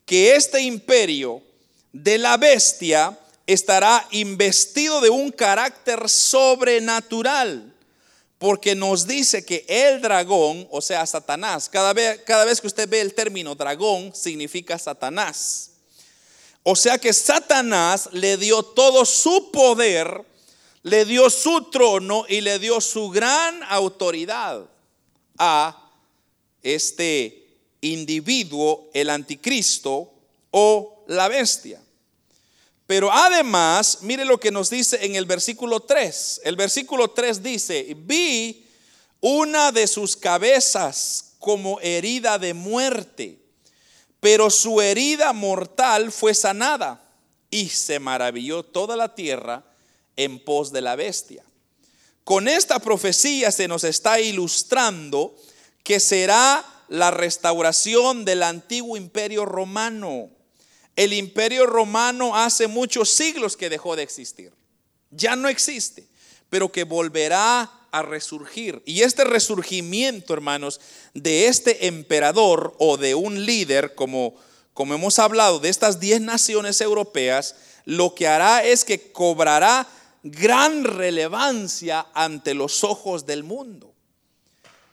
[0.05, 1.41] que este imperio
[1.93, 7.73] de la bestia estará investido de un carácter sobrenatural.
[8.37, 12.89] Porque nos dice que el dragón, o sea, Satanás, cada vez, cada vez que usted
[12.89, 15.69] ve el término dragón, significa Satanás.
[16.63, 20.25] O sea que Satanás le dio todo su poder,
[20.83, 24.69] le dio su trono y le dio su gran autoridad
[25.37, 25.91] a
[26.61, 30.13] este individuo, el anticristo
[30.51, 31.81] o la bestia.
[32.85, 36.41] Pero además, mire lo que nos dice en el versículo 3.
[36.43, 38.65] El versículo 3 dice, vi
[39.21, 43.43] una de sus cabezas como herida de muerte
[44.23, 47.03] pero su herida mortal fue sanada
[47.51, 49.65] y se maravilló toda la tierra
[50.17, 51.43] en pos de la bestia.
[52.23, 55.35] Con esta profecía se nos está ilustrando
[55.83, 60.29] que será la restauración del antiguo imperio romano.
[60.95, 64.53] El imperio romano hace muchos siglos que dejó de existir.
[65.11, 66.07] Ya no existe,
[66.49, 68.81] pero que volverá a resurgir.
[68.85, 70.79] Y este resurgimiento, hermanos,
[71.13, 74.35] de este emperador o de un líder, como,
[74.73, 77.55] como hemos hablado, de estas diez naciones europeas,
[77.85, 79.87] lo que hará es que cobrará
[80.23, 83.93] gran relevancia ante los ojos del mundo.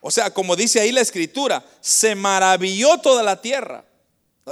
[0.00, 3.84] O sea, como dice ahí la escritura, se maravilló toda la tierra.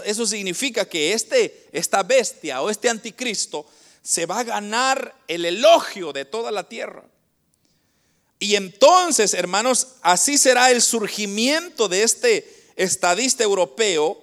[0.05, 3.67] Eso significa que este, esta bestia o este anticristo
[4.03, 7.05] se va a ganar el elogio de toda la tierra.
[8.39, 14.23] Y entonces, hermanos, así será el surgimiento de este estadista europeo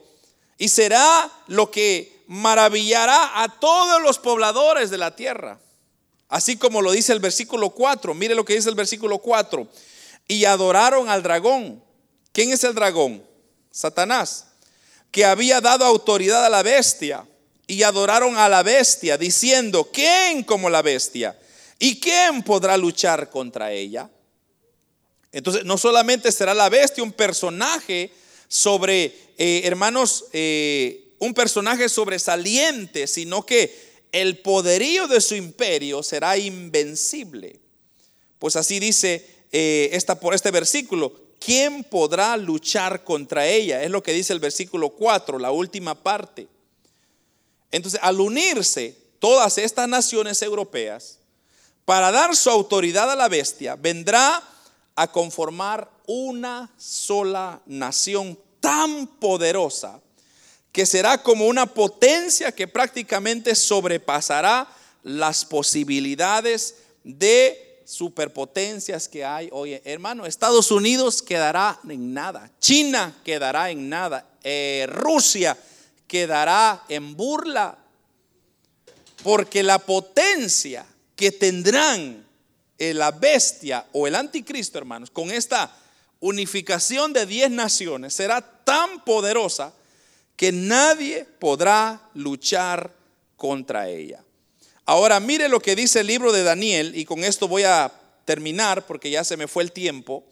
[0.58, 5.60] y será lo que maravillará a todos los pobladores de la tierra.
[6.28, 8.14] Así como lo dice el versículo 4.
[8.14, 9.68] Mire lo que dice el versículo 4.
[10.28, 11.84] Y adoraron al dragón.
[12.32, 13.24] ¿Quién es el dragón?
[13.72, 14.48] Satanás.
[15.12, 17.26] Que había dado autoridad a la bestia.
[17.68, 21.38] Y adoraron a la bestia diciendo, ¿quién como la bestia?
[21.80, 24.10] ¿Y quién podrá luchar contra ella?
[25.32, 28.12] Entonces, no solamente será la bestia un personaje
[28.48, 29.06] sobre,
[29.38, 37.60] eh, hermanos, eh, un personaje sobresaliente, sino que el poderío de su imperio será invencible.
[38.40, 43.84] Pues así dice eh, por este versículo, ¿quién podrá luchar contra ella?
[43.84, 46.48] Es lo que dice el versículo 4, la última parte.
[47.72, 51.20] Entonces, al unirse todas estas naciones europeas,
[51.86, 54.42] para dar su autoridad a la bestia, vendrá
[54.96, 60.02] a conformar una sola nación tan poderosa
[60.76, 64.68] que será como una potencia que prácticamente sobrepasará
[65.04, 69.80] las posibilidades de superpotencias que hay hoy.
[69.86, 75.58] Hermano, Estados Unidos quedará en nada, China quedará en nada, eh, Rusia
[76.08, 77.78] quedará en burla,
[79.24, 82.28] porque la potencia que tendrán
[82.78, 85.74] la bestia o el anticristo, hermanos, con esta
[86.20, 89.72] unificación de diez naciones, será tan poderosa
[90.36, 92.94] que nadie podrá luchar
[93.36, 94.24] contra ella.
[94.86, 97.92] Ahora mire lo que dice el libro de Daniel, y con esto voy a
[98.26, 100.24] terminar porque ya se me fue el tiempo.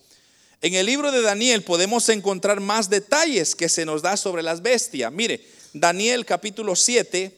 [0.62, 4.62] En el libro de Daniel podemos encontrar más detalles que se nos da sobre las
[4.62, 5.12] bestias.
[5.12, 7.38] Mire, Daniel capítulo 7,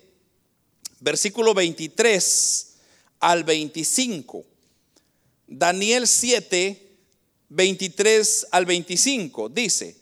[0.99, 2.67] versículo 23
[3.19, 4.45] al 25.
[5.47, 6.81] Daniel 7,
[7.49, 9.95] 23 al 25 dice,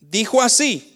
[0.00, 0.93] dijo así,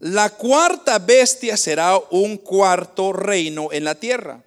[0.00, 4.42] la cuarta bestia será un cuarto reino en la tierra,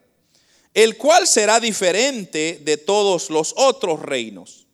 [0.74, 4.66] el cual será diferente de todos los otros reinos.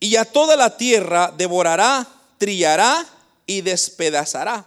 [0.00, 2.06] Y a toda la tierra devorará,
[2.36, 3.06] trillará
[3.46, 4.66] y despedazará.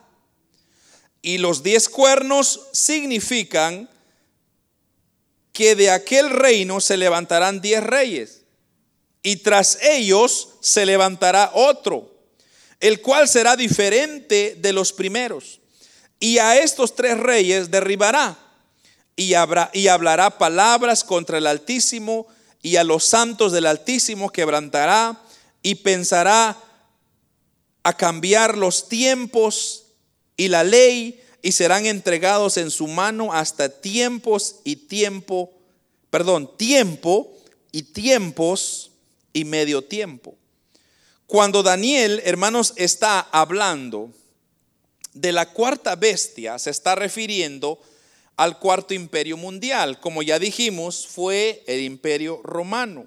[1.21, 3.89] Y los diez cuernos significan
[5.51, 8.41] que de aquel reino se levantarán diez reyes,
[9.21, 12.10] y tras ellos se levantará otro,
[12.81, 15.61] el cual será diferente de los primeros.
[16.19, 18.37] Y a estos tres reyes derribará,
[19.15, 22.27] y, habrá, y hablará palabras contra el Altísimo
[22.61, 25.21] y a los santos del Altísimo quebrantará
[25.61, 26.57] y pensará
[27.83, 29.85] a cambiar los tiempos
[30.37, 35.51] y la ley y serán entregados en su mano hasta tiempos y tiempo,
[36.09, 37.35] perdón, tiempo
[37.71, 38.91] y tiempos
[39.33, 40.35] y medio tiempo.
[41.31, 44.09] Cuando Daniel, hermanos, está hablando
[45.13, 47.79] de la cuarta bestia, se está refiriendo
[48.35, 50.01] al cuarto imperio mundial.
[50.01, 53.05] Como ya dijimos, fue el imperio romano.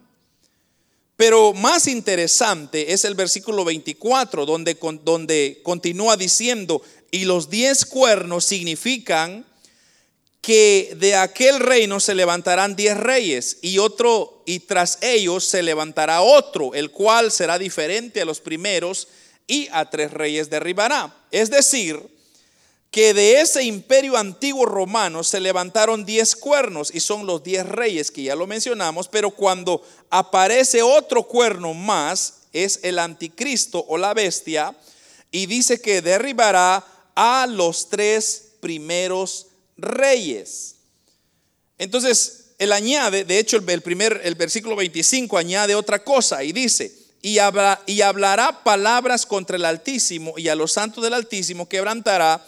[1.17, 8.47] Pero más interesante es el versículo 24, donde, donde continúa diciendo, y los diez cuernos
[8.47, 9.45] significan
[10.45, 16.21] que de aquel reino se levantarán diez reyes y otro, y tras ellos se levantará
[16.21, 19.09] otro, el cual será diferente a los primeros
[19.47, 21.17] y a tres reyes derribará.
[21.31, 21.99] Es decir,
[22.91, 28.11] que de ese imperio antiguo romano se levantaron diez cuernos y son los diez reyes
[28.11, 29.81] que ya lo mencionamos, pero cuando
[30.11, 34.77] aparece otro cuerno más, es el anticristo o la bestia,
[35.31, 36.85] y dice que derribará
[37.15, 39.54] a los tres primeros reyes.
[41.79, 46.93] Entonces, él añade, de hecho el, primer, el versículo 25 añade otra cosa y dice,
[47.23, 47.39] y,
[47.87, 52.47] y hablará palabras contra el Altísimo y a los santos del Altísimo quebrantará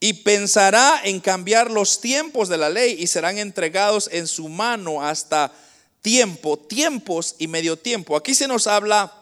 [0.00, 5.02] y pensará en cambiar los tiempos de la ley y serán entregados en su mano
[5.02, 5.52] hasta
[6.02, 8.16] tiempo, tiempos y medio tiempo.
[8.16, 9.12] Aquí se nos habla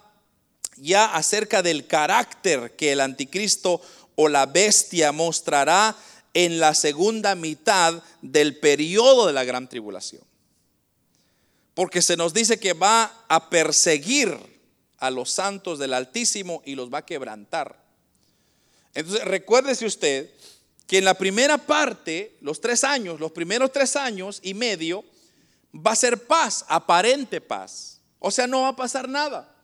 [0.76, 3.80] ya acerca del carácter que el anticristo
[4.16, 5.96] o la bestia mostrará
[6.34, 10.22] en la segunda mitad del periodo de la gran tribulación.
[11.74, 14.36] Porque se nos dice que va a perseguir
[14.98, 17.82] a los santos del Altísimo y los va a quebrantar.
[18.94, 20.30] Entonces, recuérdese usted
[20.86, 25.04] que en la primera parte, los tres años, los primeros tres años y medio,
[25.74, 28.00] va a ser paz, aparente paz.
[28.18, 29.56] O sea, no va a pasar nada.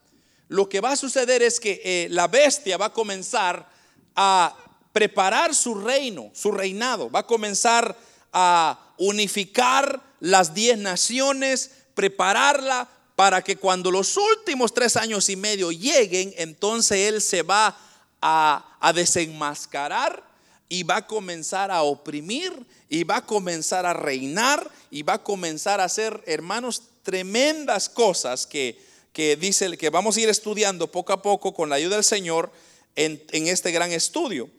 [0.48, 3.70] Lo que va a suceder es que eh, la bestia va a comenzar
[4.16, 4.56] a
[4.98, 7.96] preparar su reino, su reinado, va a comenzar
[8.32, 15.70] a unificar las diez naciones, prepararla para que cuando los últimos tres años y medio
[15.70, 17.78] lleguen, entonces Él se va
[18.20, 20.20] a, desenmascarar
[20.68, 22.52] y va a comenzar a oprimir
[22.88, 28.48] y va a comenzar a reinar y va a comenzar a hacer, hermanos, tremendas cosas
[28.48, 32.04] que, que dice que vamos a ir estudiando poco a poco con la ayuda del
[32.04, 32.50] Señor
[32.96, 34.50] en este gran estudio.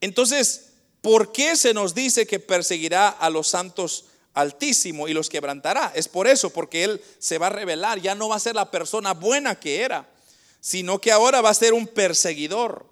[0.00, 0.70] Entonces,
[1.00, 5.92] ¿por qué se nos dice que perseguirá a los santos altísimo y los quebrantará?
[5.94, 8.70] Es por eso, porque Él se va a revelar, ya no va a ser la
[8.70, 10.08] persona buena que era,
[10.60, 12.86] sino que ahora va a ser un perseguidor.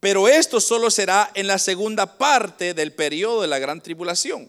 [0.00, 4.48] Pero esto solo será en la segunda parte del periodo de la gran tribulación.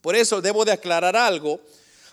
[0.00, 1.60] Por eso debo de aclarar algo.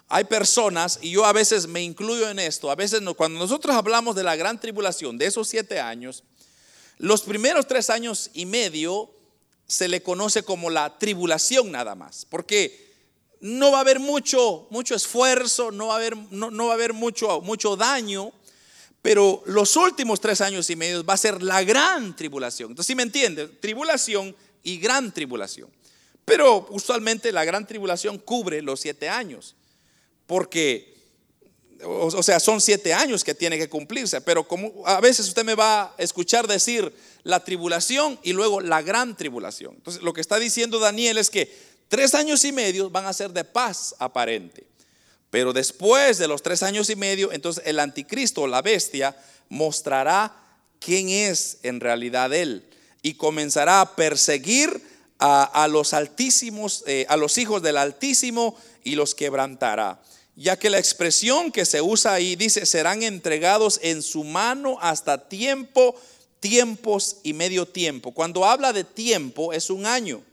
[0.07, 4.15] Hay personas, y yo a veces me incluyo en esto, a veces cuando nosotros hablamos
[4.15, 6.23] de la gran tribulación, de esos siete años,
[6.97, 9.11] los primeros tres años y medio
[9.67, 12.85] se le conoce como la tribulación nada más, porque
[13.41, 16.75] no va a haber mucho, mucho esfuerzo, no va a haber, no, no va a
[16.75, 18.31] haber mucho, mucho daño,
[19.01, 22.71] pero los últimos tres años y medio va a ser la gran tribulación.
[22.71, 25.69] Entonces, si me entiende, tribulación y gran tribulación.
[26.25, 29.55] Pero usualmente la gran tribulación cubre los siete años,
[30.25, 30.94] porque,
[31.85, 35.55] o, sea, son siete años que tiene que cumplirse, pero como a veces usted me
[35.55, 36.91] va a escuchar decir
[37.23, 39.75] la tribulación y luego la gran tribulación.
[39.75, 41.51] Entonces, lo que está diciendo Daniel es que
[41.87, 44.65] tres años y medio van a ser de paz aparente.
[45.29, 49.15] Pero después de los tres años y medio, entonces el anticristo, la bestia,
[49.49, 50.35] mostrará
[50.79, 52.65] quién es en realidad él
[53.01, 54.81] y comenzará a perseguir
[55.19, 60.01] a, los altísimos, eh, a los hijos del Altísimo y los quebrantará.
[60.35, 65.29] Ya que la expresión que se usa ahí dice, serán entregados en su mano hasta
[65.29, 65.95] tiempo,
[66.39, 68.11] tiempos y medio tiempo.
[68.11, 70.23] Cuando habla de tiempo es un año.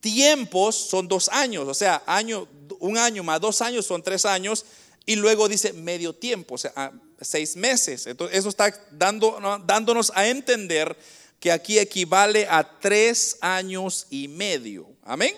[0.00, 2.46] Tiempos son dos años, o sea, año,
[2.78, 4.64] un año más dos años son tres años,
[5.08, 8.06] y luego dice medio tiempo, o sea, ah, seis meses.
[8.06, 10.94] Entonces, eso está dando, dándonos a entender
[11.40, 14.86] que aquí equivale a tres años y medio.
[15.02, 15.34] Amén.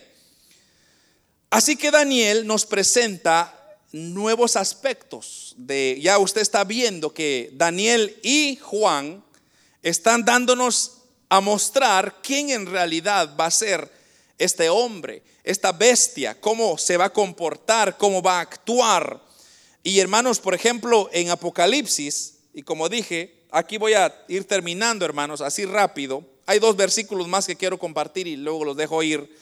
[1.51, 3.60] Así que Daniel nos presenta
[3.93, 9.25] nuevos aspectos de, ya usted está viendo que Daniel y Juan
[9.83, 13.91] están dándonos a mostrar quién en realidad va a ser
[14.39, 19.23] este hombre, esta bestia, cómo se va a comportar, cómo va a actuar.
[19.83, 25.41] Y hermanos, por ejemplo, en Apocalipsis, y como dije, aquí voy a ir terminando, hermanos,
[25.41, 26.25] así rápido.
[26.47, 29.35] Hay dos versículos más que quiero compartir y luego los dejo ir.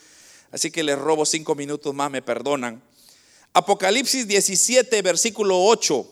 [0.51, 2.81] Así que les robo cinco minutos más, me perdonan.
[3.53, 6.07] Apocalipsis 17, versículo 8,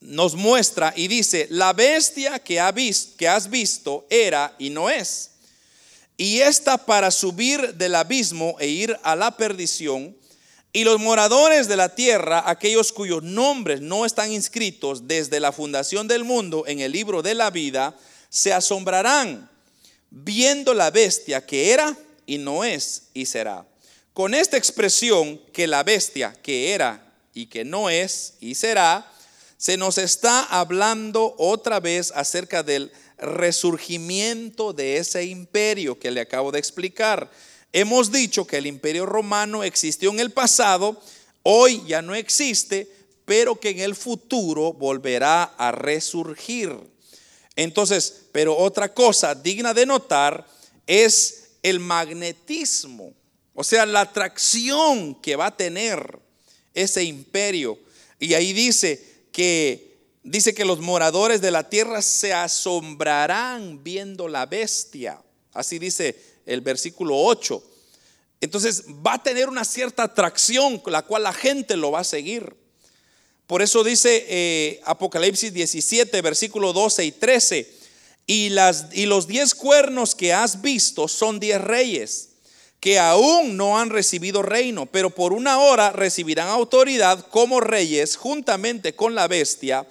[0.00, 2.62] nos muestra y dice, la bestia que,
[3.16, 5.30] que has visto era y no es.
[6.16, 10.16] Y esta para subir del abismo e ir a la perdición.
[10.72, 16.06] Y los moradores de la tierra, aquellos cuyos nombres no están inscritos desde la fundación
[16.06, 17.96] del mundo en el libro de la vida,
[18.28, 19.50] se asombrarán
[20.10, 23.66] viendo la bestia que era y no es y será.
[24.16, 29.12] Con esta expresión que la bestia que era y que no es y será,
[29.58, 36.50] se nos está hablando otra vez acerca del resurgimiento de ese imperio que le acabo
[36.50, 37.30] de explicar.
[37.74, 40.98] Hemos dicho que el imperio romano existió en el pasado,
[41.42, 42.90] hoy ya no existe,
[43.26, 46.74] pero que en el futuro volverá a resurgir.
[47.54, 50.46] Entonces, pero otra cosa digna de notar
[50.86, 53.12] es el magnetismo,
[53.56, 56.20] o sea, la atracción que va a tener
[56.74, 57.78] ese imperio.
[58.20, 59.02] Y ahí dice
[59.32, 65.22] que dice que los moradores de la tierra se asombrarán viendo la bestia.
[65.54, 67.62] Así dice el versículo 8.
[68.42, 72.04] Entonces va a tener una cierta atracción con la cual la gente lo va a
[72.04, 72.54] seguir.
[73.46, 77.72] Por eso dice eh, Apocalipsis 17, versículo 12 y 13
[78.26, 82.35] y, las, y los diez cuernos que has visto son diez reyes
[82.80, 88.94] que aún no han recibido reino, pero por una hora recibirán autoridad como reyes juntamente
[88.94, 89.86] con la bestia.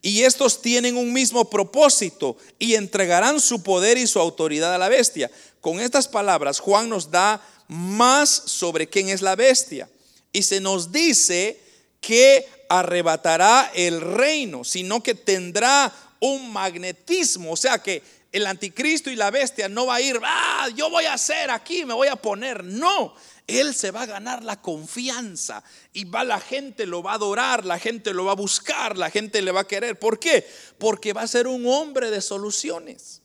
[0.00, 4.88] Y estos tienen un mismo propósito y entregarán su poder y su autoridad a la
[4.88, 5.30] bestia.
[5.60, 9.88] Con estas palabras, Juan nos da más sobre quién es la bestia.
[10.32, 11.60] Y se nos dice
[12.00, 18.02] que arrebatará el reino, sino que tendrá un magnetismo, o sea que
[18.32, 21.84] el anticristo y la bestia no va a ir, ah, yo voy a hacer aquí,
[21.84, 23.14] me voy a poner, no,
[23.46, 25.64] él se va a ganar la confianza
[25.94, 29.10] y va la gente lo va a adorar, la gente lo va a buscar, la
[29.10, 29.98] gente le va a querer.
[29.98, 30.46] ¿Por qué?
[30.78, 33.22] Porque va a ser un hombre de soluciones.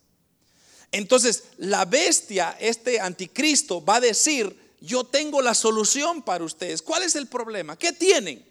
[0.93, 6.81] Entonces, la bestia, este anticristo, va a decir, yo tengo la solución para ustedes.
[6.81, 7.77] ¿Cuál es el problema?
[7.77, 8.45] ¿Qué tienen?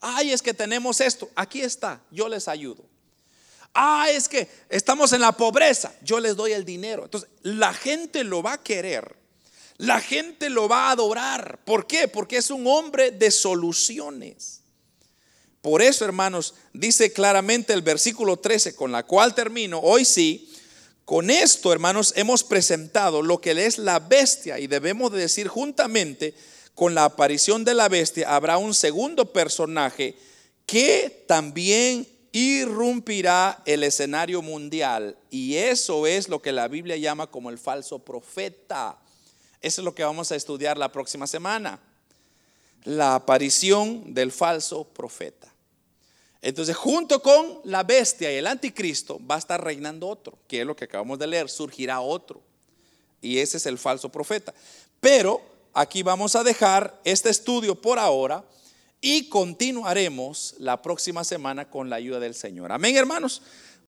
[0.00, 1.30] Ay, es que tenemos esto.
[1.36, 2.91] Aquí está, yo les ayudo.
[3.74, 7.04] Ah, es que estamos en la pobreza, yo les doy el dinero.
[7.04, 9.16] Entonces, la gente lo va a querer,
[9.78, 11.60] la gente lo va a adorar.
[11.64, 12.08] ¿Por qué?
[12.08, 14.60] Porque es un hombre de soluciones.
[15.62, 20.52] Por eso, hermanos, dice claramente el versículo 13, con la cual termino, hoy sí,
[21.04, 26.34] con esto, hermanos, hemos presentado lo que es la bestia y debemos decir juntamente
[26.74, 30.16] con la aparición de la bestia habrá un segundo personaje
[30.64, 37.50] que también irrumpirá el escenario mundial y eso es lo que la Biblia llama como
[37.50, 38.98] el falso profeta.
[39.60, 41.78] Eso es lo que vamos a estudiar la próxima semana.
[42.84, 45.52] La aparición del falso profeta.
[46.40, 50.66] Entonces, junto con la bestia y el anticristo va a estar reinando otro, que es
[50.66, 52.42] lo que acabamos de leer, surgirá otro.
[53.20, 54.52] Y ese es el falso profeta.
[55.00, 55.40] Pero
[55.72, 58.44] aquí vamos a dejar este estudio por ahora
[59.02, 62.70] y continuaremos la próxima semana con la ayuda del Señor.
[62.70, 63.42] Amén, hermanos.